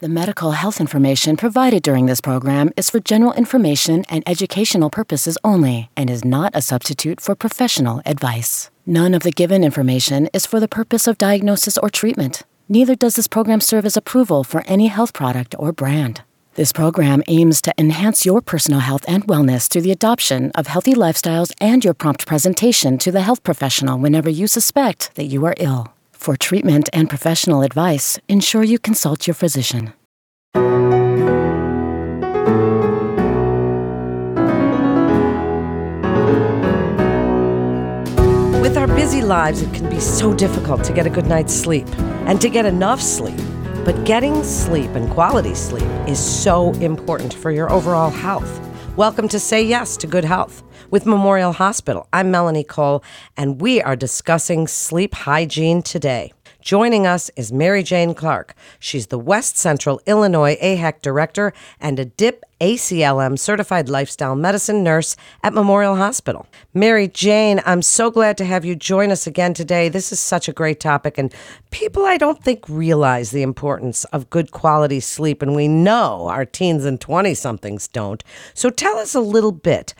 The 0.00 0.08
medical 0.08 0.52
health 0.52 0.80
information 0.80 1.36
provided 1.36 1.82
during 1.82 2.06
this 2.06 2.20
program 2.20 2.70
is 2.76 2.88
for 2.88 3.00
general 3.00 3.32
information 3.32 4.04
and 4.08 4.22
educational 4.28 4.90
purposes 4.90 5.36
only 5.42 5.90
and 5.96 6.08
is 6.08 6.24
not 6.24 6.52
a 6.54 6.62
substitute 6.62 7.20
for 7.20 7.34
professional 7.34 8.00
advice. 8.06 8.70
None 8.86 9.12
of 9.12 9.24
the 9.24 9.32
given 9.32 9.64
information 9.64 10.28
is 10.32 10.46
for 10.46 10.60
the 10.60 10.68
purpose 10.68 11.08
of 11.08 11.18
diagnosis 11.18 11.76
or 11.76 11.90
treatment. 11.90 12.44
Neither 12.68 12.94
does 12.94 13.16
this 13.16 13.26
program 13.26 13.60
serve 13.60 13.84
as 13.84 13.96
approval 13.96 14.44
for 14.44 14.62
any 14.68 14.86
health 14.86 15.12
product 15.12 15.56
or 15.58 15.72
brand. 15.72 16.22
This 16.54 16.72
program 16.72 17.24
aims 17.26 17.60
to 17.62 17.74
enhance 17.76 18.24
your 18.24 18.40
personal 18.40 18.78
health 18.78 19.04
and 19.08 19.26
wellness 19.26 19.68
through 19.68 19.82
the 19.82 19.90
adoption 19.90 20.52
of 20.54 20.68
healthy 20.68 20.94
lifestyles 20.94 21.50
and 21.60 21.84
your 21.84 21.94
prompt 21.94 22.24
presentation 22.24 22.98
to 22.98 23.10
the 23.10 23.22
health 23.22 23.42
professional 23.42 23.98
whenever 23.98 24.30
you 24.30 24.46
suspect 24.46 25.16
that 25.16 25.24
you 25.24 25.44
are 25.44 25.54
ill. 25.58 25.92
For 26.18 26.36
treatment 26.36 26.90
and 26.92 27.08
professional 27.08 27.62
advice, 27.62 28.18
ensure 28.28 28.64
you 28.64 28.80
consult 28.80 29.28
your 29.28 29.34
physician. 29.34 29.94
With 38.60 38.76
our 38.76 38.88
busy 38.88 39.22
lives, 39.22 39.62
it 39.62 39.72
can 39.72 39.88
be 39.88 40.00
so 40.00 40.34
difficult 40.34 40.82
to 40.84 40.92
get 40.92 41.06
a 41.06 41.10
good 41.10 41.26
night's 41.26 41.54
sleep 41.54 41.86
and 42.26 42.40
to 42.40 42.48
get 42.50 42.66
enough 42.66 43.00
sleep. 43.00 43.38
But 43.84 44.04
getting 44.04 44.42
sleep 44.42 44.90
and 44.90 45.08
quality 45.08 45.54
sleep 45.54 45.88
is 46.08 46.18
so 46.18 46.72
important 46.74 47.32
for 47.32 47.52
your 47.52 47.70
overall 47.72 48.10
health. 48.10 48.60
Welcome 48.96 49.28
to 49.28 49.38
Say 49.38 49.62
Yes 49.62 49.96
to 49.98 50.08
Good 50.08 50.24
Health 50.24 50.64
with 50.90 51.06
Memorial 51.06 51.52
Hospital. 51.52 52.08
I'm 52.12 52.30
Melanie 52.30 52.64
Cole, 52.64 53.02
and 53.36 53.60
we 53.60 53.82
are 53.82 53.96
discussing 53.96 54.66
sleep 54.66 55.14
hygiene 55.14 55.82
today. 55.82 56.32
Joining 56.60 57.06
us 57.06 57.30
is 57.36 57.52
Mary 57.52 57.82
Jane 57.82 58.14
Clark. 58.14 58.54
She's 58.78 59.06
the 59.06 59.18
West 59.18 59.56
Central 59.56 60.00
Illinois 60.06 60.56
AHEC 60.56 61.00
Director 61.00 61.52
and 61.80 61.98
a 61.98 62.04
DIP 62.04 62.44
ACLM 62.60 63.38
certified 63.38 63.88
lifestyle 63.88 64.34
medicine 64.34 64.82
nurse 64.82 65.16
at 65.44 65.54
Memorial 65.54 65.96
Hospital. 65.96 66.46
Mary 66.74 67.06
Jane, 67.06 67.62
I'm 67.64 67.82
so 67.82 68.10
glad 68.10 68.36
to 68.38 68.44
have 68.44 68.64
you 68.64 68.74
join 68.74 69.12
us 69.12 69.26
again 69.26 69.54
today. 69.54 69.88
This 69.88 70.10
is 70.10 70.18
such 70.18 70.48
a 70.48 70.52
great 70.52 70.80
topic, 70.80 71.16
and 71.16 71.32
people 71.70 72.04
I 72.04 72.16
don't 72.16 72.42
think 72.42 72.68
realize 72.68 73.30
the 73.30 73.42
importance 73.42 74.04
of 74.06 74.28
good 74.28 74.50
quality 74.50 75.00
sleep, 75.00 75.40
and 75.40 75.54
we 75.54 75.68
know 75.68 76.28
our 76.28 76.44
teens 76.44 76.84
and 76.84 77.00
20 77.00 77.32
somethings 77.34 77.86
don't. 77.86 78.24
So 78.54 78.70
tell 78.70 78.98
us 78.98 79.14
a 79.14 79.20
little 79.20 79.52
bit 79.52 79.94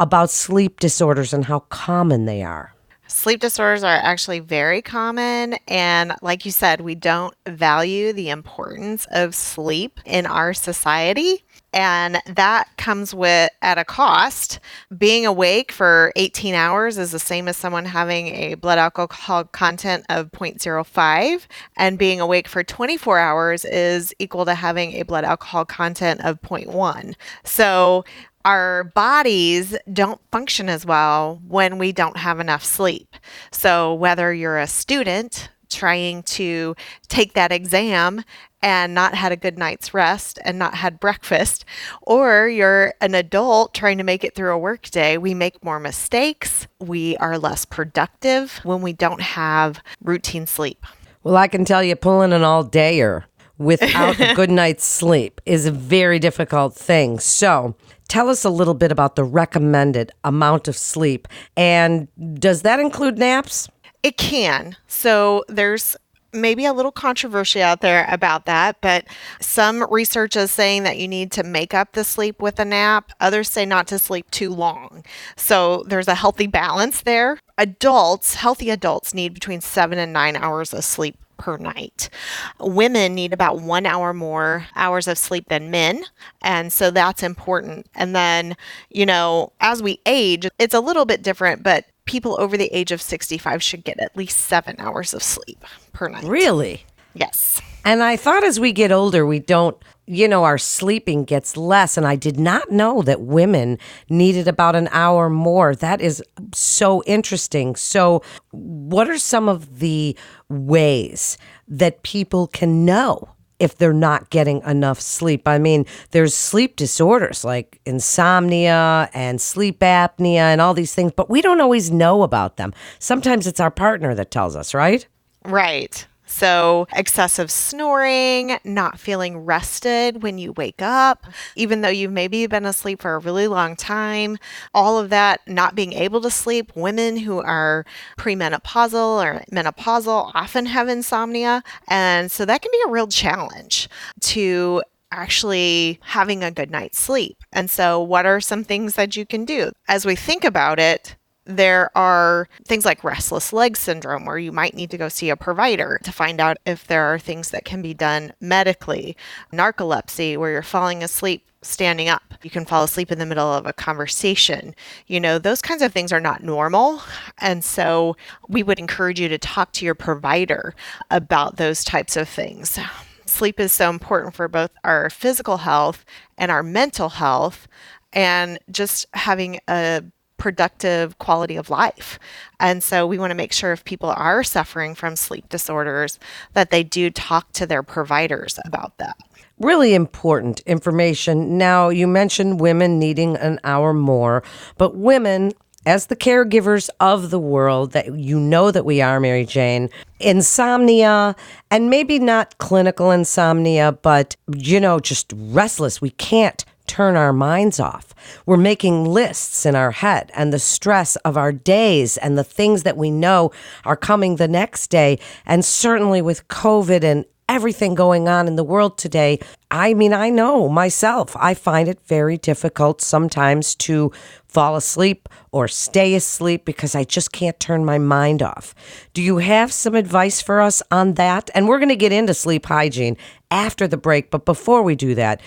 about 0.00 0.30
sleep 0.30 0.80
disorders 0.80 1.32
and 1.32 1.44
how 1.44 1.60
common 1.60 2.24
they 2.24 2.42
are. 2.42 2.74
Sleep 3.10 3.40
disorders 3.40 3.82
are 3.82 3.96
actually 3.96 4.40
very 4.40 4.82
common. 4.82 5.54
And 5.66 6.12
like 6.20 6.44
you 6.44 6.52
said, 6.52 6.82
we 6.82 6.94
don't 6.94 7.34
value 7.46 8.12
the 8.12 8.28
importance 8.28 9.06
of 9.10 9.34
sleep 9.34 9.98
in 10.04 10.26
our 10.26 10.52
society. 10.52 11.42
And 11.72 12.20
that 12.26 12.68
comes 12.76 13.14
with 13.14 13.50
at 13.62 13.78
a 13.78 13.84
cost. 13.84 14.60
Being 14.96 15.24
awake 15.24 15.72
for 15.72 16.12
18 16.16 16.54
hours 16.54 16.98
is 16.98 17.10
the 17.10 17.18
same 17.18 17.48
as 17.48 17.56
someone 17.56 17.86
having 17.86 18.28
a 18.28 18.54
blood 18.54 18.78
alcohol 18.78 19.44
content 19.44 20.04
of 20.10 20.30
0.05. 20.32 21.46
And 21.76 21.98
being 21.98 22.20
awake 22.20 22.46
for 22.46 22.62
24 22.62 23.18
hours 23.18 23.64
is 23.64 24.14
equal 24.18 24.44
to 24.44 24.54
having 24.54 24.92
a 24.92 25.02
blood 25.02 25.24
alcohol 25.24 25.64
content 25.64 26.20
of 26.24 26.40
0.1. 26.42 27.14
So 27.44 28.04
our 28.48 28.84
bodies 28.84 29.76
don't 29.92 30.22
function 30.32 30.70
as 30.70 30.86
well 30.86 31.38
when 31.46 31.76
we 31.76 31.92
don't 31.92 32.16
have 32.16 32.40
enough 32.40 32.64
sleep. 32.64 33.14
So, 33.50 33.92
whether 33.92 34.32
you're 34.32 34.58
a 34.58 34.66
student 34.66 35.50
trying 35.68 36.22
to 36.22 36.74
take 37.08 37.34
that 37.34 37.52
exam 37.52 38.24
and 38.62 38.94
not 38.94 39.14
had 39.14 39.32
a 39.32 39.36
good 39.36 39.58
night's 39.58 39.92
rest 39.92 40.38
and 40.46 40.58
not 40.58 40.74
had 40.74 40.98
breakfast, 40.98 41.66
or 42.00 42.48
you're 42.48 42.94
an 43.02 43.14
adult 43.14 43.74
trying 43.74 43.98
to 43.98 44.04
make 44.04 44.24
it 44.24 44.34
through 44.34 44.54
a 44.54 44.58
workday, 44.58 45.18
we 45.18 45.34
make 45.34 45.62
more 45.62 45.78
mistakes. 45.78 46.66
We 46.80 47.18
are 47.18 47.38
less 47.38 47.66
productive 47.66 48.60
when 48.62 48.80
we 48.80 48.94
don't 48.94 49.20
have 49.20 49.82
routine 50.02 50.46
sleep. 50.46 50.86
Well, 51.22 51.36
I 51.36 51.48
can 51.48 51.66
tell 51.66 51.82
you, 51.82 51.94
pulling 51.96 52.32
an 52.32 52.44
all 52.44 52.64
dayer 52.64 53.24
without 53.58 54.18
a 54.18 54.34
good 54.36 54.50
night's 54.50 54.86
sleep 54.86 55.42
is 55.44 55.66
a 55.66 55.70
very 55.70 56.18
difficult 56.18 56.74
thing. 56.74 57.18
So, 57.18 57.76
Tell 58.08 58.30
us 58.30 58.44
a 58.44 58.50
little 58.50 58.74
bit 58.74 58.90
about 58.90 59.16
the 59.16 59.24
recommended 59.24 60.12
amount 60.24 60.66
of 60.66 60.76
sleep. 60.76 61.28
And 61.56 62.08
does 62.40 62.62
that 62.62 62.80
include 62.80 63.18
naps? 63.18 63.68
It 64.02 64.16
can. 64.16 64.76
So 64.86 65.44
there's 65.48 65.96
maybe 66.32 66.64
a 66.64 66.72
little 66.72 66.92
controversy 66.92 67.62
out 67.62 67.80
there 67.80 68.06
about 68.10 68.46
that, 68.46 68.80
but 68.80 69.06
some 69.40 69.86
research 69.90 70.36
is 70.36 70.50
saying 70.50 70.82
that 70.82 70.98
you 70.98 71.08
need 71.08 71.32
to 71.32 71.42
make 71.42 71.74
up 71.74 71.92
the 71.92 72.04
sleep 72.04 72.40
with 72.40 72.58
a 72.58 72.64
nap. 72.64 73.12
Others 73.20 73.50
say 73.50 73.64
not 73.64 73.86
to 73.88 73.98
sleep 73.98 74.30
too 74.30 74.50
long. 74.50 75.04
So 75.36 75.84
there's 75.88 76.08
a 76.08 76.14
healthy 76.14 76.46
balance 76.46 77.02
there. 77.02 77.38
Adults, 77.56 78.34
healthy 78.34 78.70
adults, 78.70 79.14
need 79.14 79.34
between 79.34 79.60
seven 79.60 79.98
and 79.98 80.12
nine 80.12 80.36
hours 80.36 80.72
of 80.74 80.84
sleep 80.84 81.16
per 81.38 81.56
night. 81.56 82.10
Women 82.60 83.14
need 83.14 83.32
about 83.32 83.60
one 83.60 83.86
hour 83.86 84.12
more 84.12 84.66
hours 84.76 85.08
of 85.08 85.16
sleep 85.16 85.48
than 85.48 85.70
men. 85.70 86.04
And 86.42 86.72
so 86.72 86.90
that's 86.90 87.22
important. 87.22 87.86
And 87.94 88.14
then, 88.14 88.56
you 88.90 89.06
know, 89.06 89.52
as 89.60 89.82
we 89.82 90.00
age, 90.04 90.48
it's 90.58 90.74
a 90.74 90.80
little 90.80 91.04
bit 91.04 91.22
different, 91.22 91.62
but 91.62 91.86
people 92.08 92.36
over 92.40 92.56
the 92.56 92.74
age 92.76 92.90
of 92.90 93.00
65 93.00 93.62
should 93.62 93.84
get 93.84 94.00
at 94.00 94.16
least 94.16 94.38
seven 94.38 94.74
hours 94.80 95.14
of 95.14 95.22
sleep 95.22 95.64
per 95.92 96.08
night. 96.08 96.24
Really? 96.24 96.84
Yes. 97.14 97.60
And 97.84 98.02
I 98.02 98.16
thought 98.16 98.42
as 98.42 98.58
we 98.58 98.72
get 98.72 98.90
older, 98.90 99.24
we 99.24 99.38
don't, 99.38 99.76
you 100.06 100.26
know, 100.26 100.44
our 100.44 100.58
sleeping 100.58 101.24
gets 101.24 101.56
less. 101.56 101.96
And 101.96 102.06
I 102.06 102.16
did 102.16 102.38
not 102.38 102.70
know 102.70 103.02
that 103.02 103.20
women 103.20 103.78
needed 104.08 104.48
about 104.48 104.74
an 104.74 104.88
hour 104.90 105.30
more. 105.30 105.74
That 105.74 106.00
is 106.00 106.22
so 106.54 107.02
interesting. 107.04 107.76
So, 107.76 108.22
what 108.50 109.08
are 109.08 109.18
some 109.18 109.48
of 109.48 109.78
the 109.78 110.16
ways 110.48 111.38
that 111.68 112.02
people 112.02 112.46
can 112.48 112.84
know? 112.84 113.28
If 113.58 113.76
they're 113.76 113.92
not 113.92 114.30
getting 114.30 114.62
enough 114.62 115.00
sleep. 115.00 115.46
I 115.46 115.58
mean, 115.58 115.86
there's 116.10 116.34
sleep 116.34 116.76
disorders 116.76 117.44
like 117.44 117.80
insomnia 117.84 119.10
and 119.14 119.40
sleep 119.40 119.80
apnea 119.80 120.38
and 120.38 120.60
all 120.60 120.74
these 120.74 120.94
things, 120.94 121.12
but 121.14 121.30
we 121.30 121.42
don't 121.42 121.60
always 121.60 121.90
know 121.90 122.22
about 122.22 122.56
them. 122.56 122.72
Sometimes 122.98 123.46
it's 123.46 123.60
our 123.60 123.70
partner 123.70 124.14
that 124.14 124.30
tells 124.30 124.56
us, 124.56 124.74
right? 124.74 125.06
Right. 125.44 126.06
So, 126.28 126.86
excessive 126.94 127.50
snoring, 127.50 128.58
not 128.64 129.00
feeling 129.00 129.38
rested 129.38 130.22
when 130.22 130.38
you 130.38 130.52
wake 130.52 130.82
up, 130.82 131.26
even 131.56 131.80
though 131.80 131.88
you've 131.88 132.12
maybe 132.12 132.46
been 132.46 132.66
asleep 132.66 133.02
for 133.02 133.14
a 133.14 133.18
really 133.18 133.48
long 133.48 133.76
time, 133.76 134.38
all 134.74 134.98
of 134.98 135.10
that, 135.10 135.40
not 135.46 135.74
being 135.74 135.92
able 135.94 136.20
to 136.20 136.30
sleep. 136.30 136.70
Women 136.74 137.16
who 137.16 137.40
are 137.40 137.84
premenopausal 138.18 139.24
or 139.24 139.42
menopausal 139.50 140.30
often 140.34 140.66
have 140.66 140.88
insomnia. 140.88 141.62
And 141.88 142.30
so 142.30 142.44
that 142.44 142.62
can 142.62 142.70
be 142.70 142.82
a 142.86 142.90
real 142.90 143.08
challenge 143.08 143.88
to 144.20 144.82
actually 145.10 145.98
having 146.02 146.44
a 146.44 146.50
good 146.50 146.70
night's 146.70 146.98
sleep. 146.98 147.38
And 147.52 147.70
so, 147.70 148.00
what 148.00 148.26
are 148.26 148.40
some 148.40 148.64
things 148.64 148.94
that 148.94 149.16
you 149.16 149.24
can 149.24 149.44
do? 149.44 149.72
As 149.88 150.04
we 150.04 150.14
think 150.14 150.44
about 150.44 150.78
it, 150.78 151.16
there 151.48 151.90
are 151.96 152.46
things 152.66 152.84
like 152.84 153.02
restless 153.02 153.54
leg 153.54 153.76
syndrome 153.76 154.26
where 154.26 154.38
you 154.38 154.52
might 154.52 154.74
need 154.74 154.90
to 154.90 154.98
go 154.98 155.08
see 155.08 155.30
a 155.30 155.36
provider 155.36 155.98
to 156.04 156.12
find 156.12 156.40
out 156.40 156.58
if 156.66 156.86
there 156.86 157.04
are 157.04 157.18
things 157.18 157.50
that 157.50 157.64
can 157.64 157.80
be 157.80 157.94
done 157.94 158.34
medically. 158.38 159.16
Narcolepsy, 159.50 160.36
where 160.36 160.52
you're 160.52 160.62
falling 160.62 161.02
asleep 161.02 161.46
standing 161.62 162.08
up. 162.08 162.22
You 162.42 162.50
can 162.50 162.66
fall 162.66 162.84
asleep 162.84 163.10
in 163.10 163.18
the 163.18 163.26
middle 163.26 163.52
of 163.52 163.66
a 163.66 163.72
conversation. 163.72 164.74
You 165.06 165.20
know, 165.20 165.38
those 165.38 165.62
kinds 165.62 165.82
of 165.82 165.92
things 165.92 166.12
are 166.12 166.20
not 166.20 166.44
normal. 166.44 167.00
And 167.38 167.64
so 167.64 168.14
we 168.46 168.62
would 168.62 168.78
encourage 168.78 169.18
you 169.18 169.28
to 169.28 169.38
talk 169.38 169.72
to 169.72 169.86
your 169.86 169.94
provider 169.94 170.74
about 171.10 171.56
those 171.56 171.82
types 171.82 172.16
of 172.16 172.28
things. 172.28 172.78
Sleep 173.24 173.58
is 173.58 173.72
so 173.72 173.88
important 173.90 174.34
for 174.34 174.48
both 174.48 174.70
our 174.84 175.08
physical 175.10 175.58
health 175.58 176.04
and 176.36 176.50
our 176.50 176.62
mental 176.62 177.08
health, 177.08 177.66
and 178.12 178.58
just 178.70 179.06
having 179.14 179.60
a 179.68 180.02
productive 180.38 181.18
quality 181.18 181.56
of 181.56 181.68
life. 181.68 182.18
And 182.58 182.82
so 182.82 183.06
we 183.06 183.18
want 183.18 183.32
to 183.32 183.34
make 183.34 183.52
sure 183.52 183.72
if 183.72 183.84
people 183.84 184.10
are 184.10 184.42
suffering 184.42 184.94
from 184.94 185.16
sleep 185.16 185.48
disorders 185.48 186.18
that 186.54 186.70
they 186.70 186.82
do 186.82 187.10
talk 187.10 187.52
to 187.52 187.66
their 187.66 187.82
providers 187.82 188.58
about 188.64 188.96
that. 188.98 189.16
Really 189.58 189.94
important 189.94 190.60
information. 190.60 191.58
Now, 191.58 191.88
you 191.88 192.06
mentioned 192.06 192.60
women 192.60 192.98
needing 192.98 193.36
an 193.36 193.58
hour 193.64 193.92
more, 193.92 194.42
but 194.78 194.96
women 194.96 195.52
as 195.84 196.06
the 196.06 196.16
caregivers 196.16 196.90
of 197.00 197.30
the 197.30 197.38
world 197.38 197.92
that 197.92 198.14
you 198.14 198.38
know 198.38 198.70
that 198.70 198.84
we 198.84 199.00
are, 199.00 199.18
Mary 199.18 199.44
Jane, 199.44 199.88
insomnia, 200.20 201.34
and 201.70 201.88
maybe 201.88 202.18
not 202.18 202.58
clinical 202.58 203.10
insomnia, 203.10 203.92
but, 203.92 204.36
you 204.54 204.80
know, 204.80 205.00
just 205.00 205.32
restless. 205.34 206.00
We 206.00 206.10
can't 206.10 206.64
turn 206.88 207.16
our 207.16 207.32
minds 207.32 207.78
off. 207.78 208.14
We're 208.46 208.56
making 208.56 209.04
lists 209.04 209.64
in 209.64 209.76
our 209.76 209.92
head 209.92 210.30
and 210.34 210.52
the 210.52 210.58
stress 210.58 211.16
of 211.16 211.36
our 211.36 211.52
days 211.52 212.16
and 212.16 212.36
the 212.36 212.44
things 212.44 212.82
that 212.82 212.96
we 212.96 213.10
know 213.10 213.52
are 213.84 213.96
coming 213.96 214.36
the 214.36 214.48
next 214.48 214.88
day. 214.88 215.18
And 215.46 215.64
certainly 215.64 216.22
with 216.22 216.48
COVID 216.48 217.04
and 217.04 217.24
everything 217.48 217.94
going 217.94 218.28
on 218.28 218.46
in 218.46 218.56
the 218.56 218.64
world 218.64 218.98
today, 218.98 219.38
I 219.70 219.94
mean, 219.94 220.12
I 220.12 220.28
know 220.28 220.68
myself, 220.68 221.34
I 221.36 221.54
find 221.54 221.88
it 221.88 222.00
very 222.06 222.36
difficult 222.36 223.00
sometimes 223.00 223.74
to 223.76 224.12
fall 224.44 224.76
asleep 224.76 225.28
or 225.50 225.68
stay 225.68 226.14
asleep 226.14 226.64
because 226.64 226.94
I 226.94 227.04
just 227.04 227.32
can't 227.32 227.58
turn 227.58 227.84
my 227.84 227.98
mind 227.98 228.42
off. 228.42 228.74
Do 229.14 229.22
you 229.22 229.38
have 229.38 229.72
some 229.72 229.94
advice 229.94 230.40
for 230.40 230.60
us 230.60 230.82
on 230.90 231.14
that? 231.14 231.50
And 231.54 231.68
we're 231.68 231.78
going 231.78 231.88
to 231.90 231.96
get 231.96 232.12
into 232.12 232.34
sleep 232.34 232.66
hygiene 232.66 233.16
after 233.50 233.88
the 233.88 233.96
break, 233.96 234.30
but 234.30 234.44
before 234.44 234.82
we 234.82 234.94
do 234.94 235.14
that, 235.14 235.40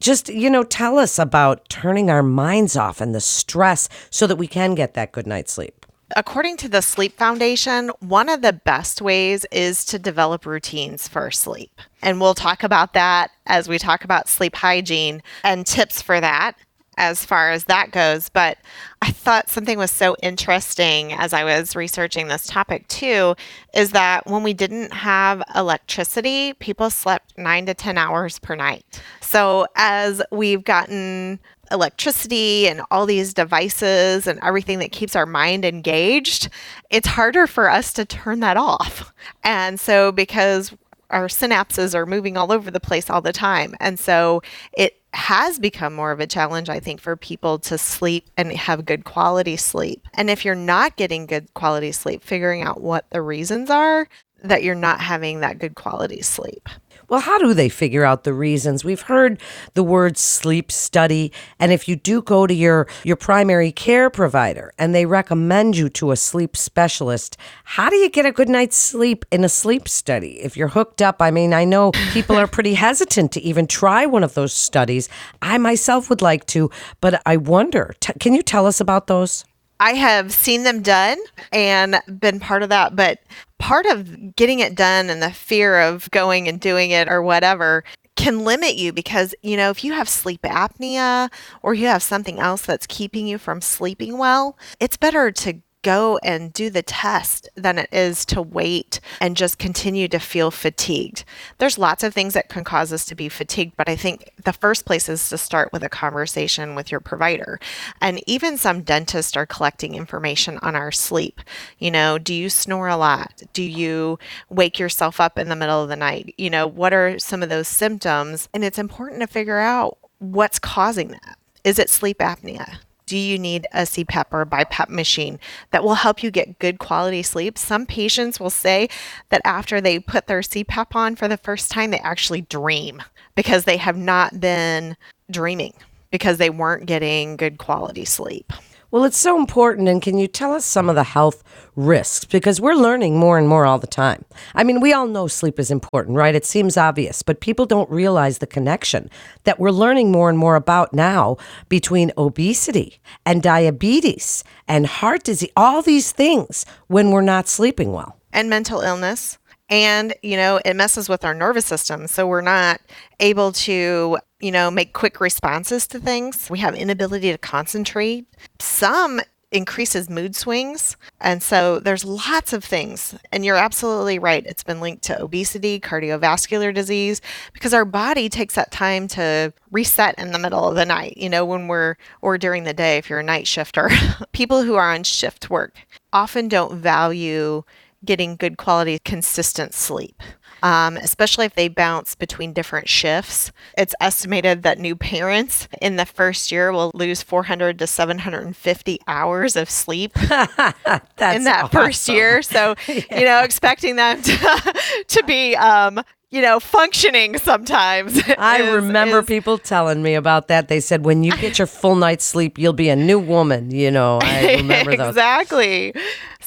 just, 0.00 0.28
you 0.28 0.50
know, 0.50 0.64
tell 0.64 0.98
us 0.98 1.18
about 1.18 1.68
turning 1.68 2.10
our 2.10 2.22
minds 2.22 2.76
off 2.76 3.00
and 3.00 3.14
the 3.14 3.20
stress 3.20 3.88
so 4.10 4.26
that 4.26 4.36
we 4.36 4.46
can 4.46 4.74
get 4.74 4.94
that 4.94 5.12
good 5.12 5.26
night's 5.26 5.52
sleep. 5.52 5.86
According 6.16 6.56
to 6.58 6.68
the 6.68 6.82
Sleep 6.82 7.16
Foundation, 7.16 7.92
one 8.00 8.28
of 8.28 8.42
the 8.42 8.52
best 8.52 9.00
ways 9.00 9.46
is 9.52 9.84
to 9.84 9.98
develop 9.98 10.44
routines 10.44 11.06
for 11.06 11.30
sleep. 11.30 11.70
And 12.02 12.20
we'll 12.20 12.34
talk 12.34 12.64
about 12.64 12.94
that 12.94 13.30
as 13.46 13.68
we 13.68 13.78
talk 13.78 14.02
about 14.02 14.28
sleep 14.28 14.56
hygiene 14.56 15.22
and 15.44 15.64
tips 15.64 16.02
for 16.02 16.20
that 16.20 16.56
as 17.00 17.24
far 17.24 17.50
as 17.50 17.64
that 17.64 17.90
goes. 17.92 18.28
But 18.28 18.58
I 19.00 19.10
thought 19.10 19.48
something 19.48 19.78
was 19.78 19.90
so 19.90 20.16
interesting 20.22 21.14
as 21.14 21.32
I 21.32 21.44
was 21.44 21.74
researching 21.74 22.28
this 22.28 22.46
topic 22.46 22.86
too 22.88 23.34
is 23.74 23.92
that 23.92 24.26
when 24.26 24.42
we 24.42 24.52
didn't 24.52 24.92
have 24.92 25.42
electricity, 25.56 26.52
people 26.54 26.90
slept 26.90 27.38
nine 27.38 27.64
to 27.66 27.74
10 27.74 27.96
hours 27.96 28.38
per 28.38 28.54
night. 28.54 28.84
So 29.22 29.66
as 29.76 30.20
we've 30.30 30.62
gotten 30.62 31.40
electricity 31.70 32.68
and 32.68 32.82
all 32.90 33.06
these 33.06 33.32
devices 33.32 34.26
and 34.26 34.38
everything 34.42 34.78
that 34.80 34.92
keeps 34.92 35.16
our 35.16 35.26
mind 35.26 35.64
engaged, 35.64 36.50
it's 36.90 37.08
harder 37.08 37.46
for 37.46 37.70
us 37.70 37.94
to 37.94 38.04
turn 38.04 38.40
that 38.40 38.58
off. 38.58 39.14
And 39.42 39.80
so, 39.80 40.12
because 40.12 40.74
our 41.10 41.26
synapses 41.26 41.94
are 41.94 42.06
moving 42.06 42.36
all 42.36 42.52
over 42.52 42.70
the 42.70 42.80
place 42.80 43.10
all 43.10 43.20
the 43.20 43.32
time. 43.32 43.74
And 43.80 43.98
so 43.98 44.42
it 44.72 44.99
has 45.12 45.58
become 45.58 45.94
more 45.94 46.12
of 46.12 46.20
a 46.20 46.26
challenge, 46.26 46.68
I 46.68 46.80
think, 46.80 47.00
for 47.00 47.16
people 47.16 47.58
to 47.60 47.78
sleep 47.78 48.28
and 48.36 48.52
have 48.52 48.84
good 48.84 49.04
quality 49.04 49.56
sleep. 49.56 50.06
And 50.14 50.30
if 50.30 50.44
you're 50.44 50.54
not 50.54 50.96
getting 50.96 51.26
good 51.26 51.52
quality 51.54 51.92
sleep, 51.92 52.22
figuring 52.22 52.62
out 52.62 52.80
what 52.80 53.10
the 53.10 53.22
reasons 53.22 53.70
are 53.70 54.08
that 54.42 54.62
you're 54.62 54.74
not 54.74 55.00
having 55.00 55.40
that 55.40 55.58
good 55.58 55.74
quality 55.74 56.22
sleep. 56.22 56.68
Well, 57.10 57.18
how 57.18 57.38
do 57.38 57.54
they 57.54 57.68
figure 57.68 58.04
out 58.04 58.22
the 58.22 58.32
reasons? 58.32 58.84
We've 58.84 59.00
heard 59.00 59.40
the 59.74 59.82
word 59.82 60.16
sleep 60.16 60.70
study, 60.70 61.32
and 61.58 61.72
if 61.72 61.88
you 61.88 61.96
do 61.96 62.22
go 62.22 62.46
to 62.46 62.54
your 62.54 62.86
your 63.02 63.16
primary 63.16 63.72
care 63.72 64.10
provider 64.10 64.72
and 64.78 64.94
they 64.94 65.06
recommend 65.06 65.76
you 65.76 65.88
to 65.88 66.12
a 66.12 66.16
sleep 66.16 66.56
specialist, 66.56 67.36
how 67.64 67.90
do 67.90 67.96
you 67.96 68.10
get 68.10 68.26
a 68.26 68.30
good 68.30 68.48
night's 68.48 68.76
sleep 68.76 69.24
in 69.32 69.42
a 69.42 69.48
sleep 69.48 69.88
study? 69.88 70.40
If 70.40 70.56
you're 70.56 70.68
hooked 70.68 71.02
up, 71.02 71.16
I 71.20 71.32
mean, 71.32 71.52
I 71.52 71.64
know 71.64 71.90
people 72.12 72.36
are 72.36 72.46
pretty 72.46 72.74
hesitant 72.74 73.32
to 73.32 73.40
even 73.40 73.66
try 73.66 74.06
one 74.06 74.22
of 74.22 74.34
those 74.34 74.52
studies. 74.52 75.08
I 75.42 75.58
myself 75.58 76.10
would 76.10 76.22
like 76.22 76.46
to, 76.54 76.70
but 77.00 77.20
I 77.26 77.38
wonder, 77.38 77.92
t- 77.98 78.12
can 78.20 78.34
you 78.34 78.42
tell 78.44 78.66
us 78.66 78.80
about 78.80 79.08
those? 79.08 79.44
I 79.80 79.94
have 79.94 80.30
seen 80.30 80.62
them 80.62 80.82
done 80.82 81.16
and 81.52 82.00
been 82.20 82.38
part 82.38 82.62
of 82.62 82.68
that, 82.68 82.94
but 82.94 83.20
part 83.58 83.86
of 83.86 84.36
getting 84.36 84.60
it 84.60 84.74
done 84.74 85.08
and 85.08 85.22
the 85.22 85.32
fear 85.32 85.80
of 85.80 86.10
going 86.10 86.48
and 86.48 86.60
doing 86.60 86.90
it 86.90 87.08
or 87.08 87.22
whatever 87.22 87.82
can 88.14 88.44
limit 88.44 88.76
you 88.76 88.92
because, 88.92 89.34
you 89.42 89.56
know, 89.56 89.70
if 89.70 89.82
you 89.82 89.94
have 89.94 90.06
sleep 90.06 90.42
apnea 90.42 91.32
or 91.62 91.72
you 91.72 91.86
have 91.86 92.02
something 92.02 92.38
else 92.38 92.60
that's 92.62 92.86
keeping 92.86 93.26
you 93.26 93.38
from 93.38 93.62
sleeping 93.62 94.18
well, 94.18 94.58
it's 94.78 94.98
better 94.98 95.30
to 95.32 95.62
go 95.82 96.18
and 96.22 96.52
do 96.52 96.70
the 96.70 96.82
test 96.82 97.48
than 97.54 97.78
it 97.78 97.88
is 97.92 98.24
to 98.26 98.42
wait 98.42 99.00
and 99.20 99.36
just 99.36 99.58
continue 99.58 100.08
to 100.08 100.18
feel 100.18 100.50
fatigued. 100.50 101.24
There's 101.58 101.78
lots 101.78 102.02
of 102.02 102.12
things 102.12 102.34
that 102.34 102.48
can 102.48 102.64
cause 102.64 102.92
us 102.92 103.04
to 103.06 103.14
be 103.14 103.28
fatigued, 103.28 103.76
but 103.76 103.88
I 103.88 103.96
think 103.96 104.30
the 104.44 104.52
first 104.52 104.84
place 104.84 105.08
is 105.08 105.28
to 105.30 105.38
start 105.38 105.72
with 105.72 105.82
a 105.82 105.88
conversation 105.88 106.74
with 106.74 106.90
your 106.90 107.00
provider. 107.00 107.58
And 108.00 108.22
even 108.26 108.56
some 108.56 108.82
dentists 108.82 109.36
are 109.36 109.46
collecting 109.46 109.94
information 109.94 110.58
on 110.58 110.76
our 110.76 110.92
sleep. 110.92 111.40
You 111.78 111.90
know, 111.90 112.18
do 112.18 112.34
you 112.34 112.50
snore 112.50 112.88
a 112.88 112.96
lot? 112.96 113.42
Do 113.52 113.62
you 113.62 114.18
wake 114.48 114.78
yourself 114.78 115.20
up 115.20 115.38
in 115.38 115.48
the 115.48 115.56
middle 115.56 115.82
of 115.82 115.88
the 115.88 115.96
night? 115.96 116.34
You 116.36 116.50
know, 116.50 116.66
what 116.66 116.92
are 116.92 117.18
some 117.18 117.42
of 117.42 117.48
those 117.48 117.68
symptoms? 117.68 118.48
And 118.52 118.64
it's 118.64 118.78
important 118.78 119.20
to 119.20 119.26
figure 119.26 119.58
out 119.58 119.98
what's 120.18 120.58
causing 120.58 121.08
that. 121.08 121.38
Is 121.64 121.78
it 121.78 121.90
sleep 121.90 122.18
apnea? 122.18 122.78
Do 123.10 123.18
you 123.18 123.40
need 123.40 123.66
a 123.72 123.82
CPAP 123.82 124.26
or 124.30 124.40
a 124.40 124.46
BiPAP 124.46 124.88
machine 124.88 125.40
that 125.72 125.82
will 125.82 125.96
help 125.96 126.22
you 126.22 126.30
get 126.30 126.60
good 126.60 126.78
quality 126.78 127.24
sleep? 127.24 127.58
Some 127.58 127.84
patients 127.84 128.38
will 128.38 128.50
say 128.50 128.88
that 129.30 129.40
after 129.44 129.80
they 129.80 129.98
put 129.98 130.28
their 130.28 130.42
CPAP 130.42 130.94
on 130.94 131.16
for 131.16 131.26
the 131.26 131.36
first 131.36 131.72
time, 131.72 131.90
they 131.90 131.98
actually 131.98 132.42
dream 132.42 133.02
because 133.34 133.64
they 133.64 133.78
have 133.78 133.96
not 133.96 134.38
been 134.38 134.96
dreaming 135.28 135.74
because 136.12 136.38
they 136.38 136.50
weren't 136.50 136.86
getting 136.86 137.36
good 137.36 137.58
quality 137.58 138.04
sleep. 138.04 138.52
Well, 138.92 139.04
it's 139.04 139.18
so 139.18 139.38
important. 139.38 139.88
And 139.88 140.02
can 140.02 140.18
you 140.18 140.26
tell 140.26 140.52
us 140.52 140.64
some 140.64 140.88
of 140.88 140.96
the 140.96 141.04
health 141.04 141.44
risks? 141.76 142.24
Because 142.24 142.60
we're 142.60 142.74
learning 142.74 143.18
more 143.18 143.38
and 143.38 143.46
more 143.46 143.64
all 143.64 143.78
the 143.78 143.86
time. 143.86 144.24
I 144.52 144.64
mean, 144.64 144.80
we 144.80 144.92
all 144.92 145.06
know 145.06 145.28
sleep 145.28 145.60
is 145.60 145.70
important, 145.70 146.16
right? 146.16 146.34
It 146.34 146.44
seems 146.44 146.76
obvious, 146.76 147.22
but 147.22 147.40
people 147.40 147.66
don't 147.66 147.88
realize 147.88 148.38
the 148.38 148.48
connection 148.48 149.08
that 149.44 149.60
we're 149.60 149.70
learning 149.70 150.10
more 150.10 150.28
and 150.28 150.36
more 150.36 150.56
about 150.56 150.92
now 150.92 151.36
between 151.68 152.10
obesity 152.18 153.00
and 153.24 153.42
diabetes 153.44 154.42
and 154.66 154.88
heart 154.88 155.22
disease, 155.22 155.52
all 155.56 155.82
these 155.82 156.10
things 156.10 156.66
when 156.88 157.12
we're 157.12 157.20
not 157.20 157.46
sleeping 157.46 157.92
well. 157.92 158.16
And 158.32 158.50
mental 158.50 158.80
illness 158.80 159.38
and 159.70 160.12
you 160.22 160.36
know 160.36 160.60
it 160.64 160.74
messes 160.74 161.08
with 161.08 161.24
our 161.24 161.32
nervous 161.32 161.64
system 161.64 162.06
so 162.06 162.26
we're 162.26 162.40
not 162.40 162.80
able 163.20 163.52
to 163.52 164.18
you 164.40 164.50
know 164.50 164.70
make 164.70 164.92
quick 164.92 165.20
responses 165.20 165.86
to 165.88 166.00
things. 166.00 166.48
We 166.50 166.58
have 166.60 166.74
inability 166.74 167.30
to 167.30 167.38
concentrate. 167.38 168.26
Some 168.58 169.20
increases 169.52 170.08
mood 170.08 170.36
swings 170.36 170.96
and 171.20 171.42
so 171.42 171.80
there's 171.80 172.04
lots 172.04 172.52
of 172.52 172.62
things. 172.62 173.16
And 173.32 173.44
you're 173.44 173.56
absolutely 173.56 174.18
right 174.18 174.46
it's 174.46 174.62
been 174.62 174.80
linked 174.80 175.02
to 175.04 175.20
obesity 175.20 175.80
cardiovascular 175.80 176.72
disease 176.72 177.20
because 177.52 177.74
our 177.74 177.84
body 177.84 178.28
takes 178.28 178.54
that 178.54 178.70
time 178.70 179.08
to 179.08 179.52
reset 179.72 180.16
in 180.18 180.30
the 180.30 180.38
middle 180.38 180.68
of 180.68 180.76
the 180.76 180.86
night 180.86 181.16
you 181.16 181.28
know 181.28 181.44
when 181.44 181.66
we're 181.66 181.96
or 182.22 182.38
during 182.38 182.62
the 182.62 182.72
day 182.72 182.96
if 182.96 183.10
you're 183.10 183.20
a 183.20 183.24
night 183.24 183.46
shifter. 183.46 183.90
People 184.32 184.62
who 184.62 184.76
are 184.76 184.92
on 184.92 185.02
shift 185.02 185.50
work 185.50 185.74
often 186.12 186.46
don't 186.48 186.76
value 186.76 187.64
getting 188.04 188.36
good 188.36 188.56
quality, 188.56 188.98
consistent 188.98 189.74
sleep. 189.74 190.22
Um, 190.62 190.98
especially 190.98 191.46
if 191.46 191.54
they 191.54 191.68
bounce 191.68 192.14
between 192.14 192.52
different 192.52 192.86
shifts. 192.86 193.50
It's 193.78 193.94
estimated 193.98 194.62
that 194.62 194.78
new 194.78 194.94
parents 194.94 195.68
in 195.80 195.96
the 195.96 196.04
first 196.04 196.52
year 196.52 196.70
will 196.70 196.90
lose 196.92 197.22
400 197.22 197.78
to 197.78 197.86
750 197.86 199.00
hours 199.08 199.56
of 199.56 199.70
sleep 199.70 200.14
in 200.22 200.28
that 200.28 200.74
awesome. 201.16 201.68
first 201.70 202.08
year. 202.10 202.42
So, 202.42 202.74
yeah. 202.88 203.18
you 203.18 203.24
know, 203.24 203.40
expecting 203.40 203.96
them 203.96 204.20
to, 204.20 204.74
to 205.08 205.22
be 205.24 205.56
um, 205.56 206.02
you 206.30 206.40
know, 206.40 206.60
functioning 206.60 207.38
sometimes. 207.38 208.20
I 208.38 208.70
remember 208.70 209.20
is, 209.20 209.26
people 209.26 209.58
telling 209.58 210.02
me 210.02 210.14
about 210.14 210.48
that. 210.48 210.68
They 210.68 210.80
said, 210.80 211.04
when 211.04 211.24
you 211.24 211.36
get 211.36 211.58
your 211.58 211.66
full 211.66 211.96
night's 211.96 212.24
sleep, 212.24 212.56
you'll 212.56 212.72
be 212.72 212.88
a 212.88 212.96
new 212.96 213.18
woman. 213.18 213.70
You 213.72 213.90
know, 213.90 214.20
I 214.22 214.56
remember 214.56 214.96
those. 214.96 215.08
exactly. 215.08 215.92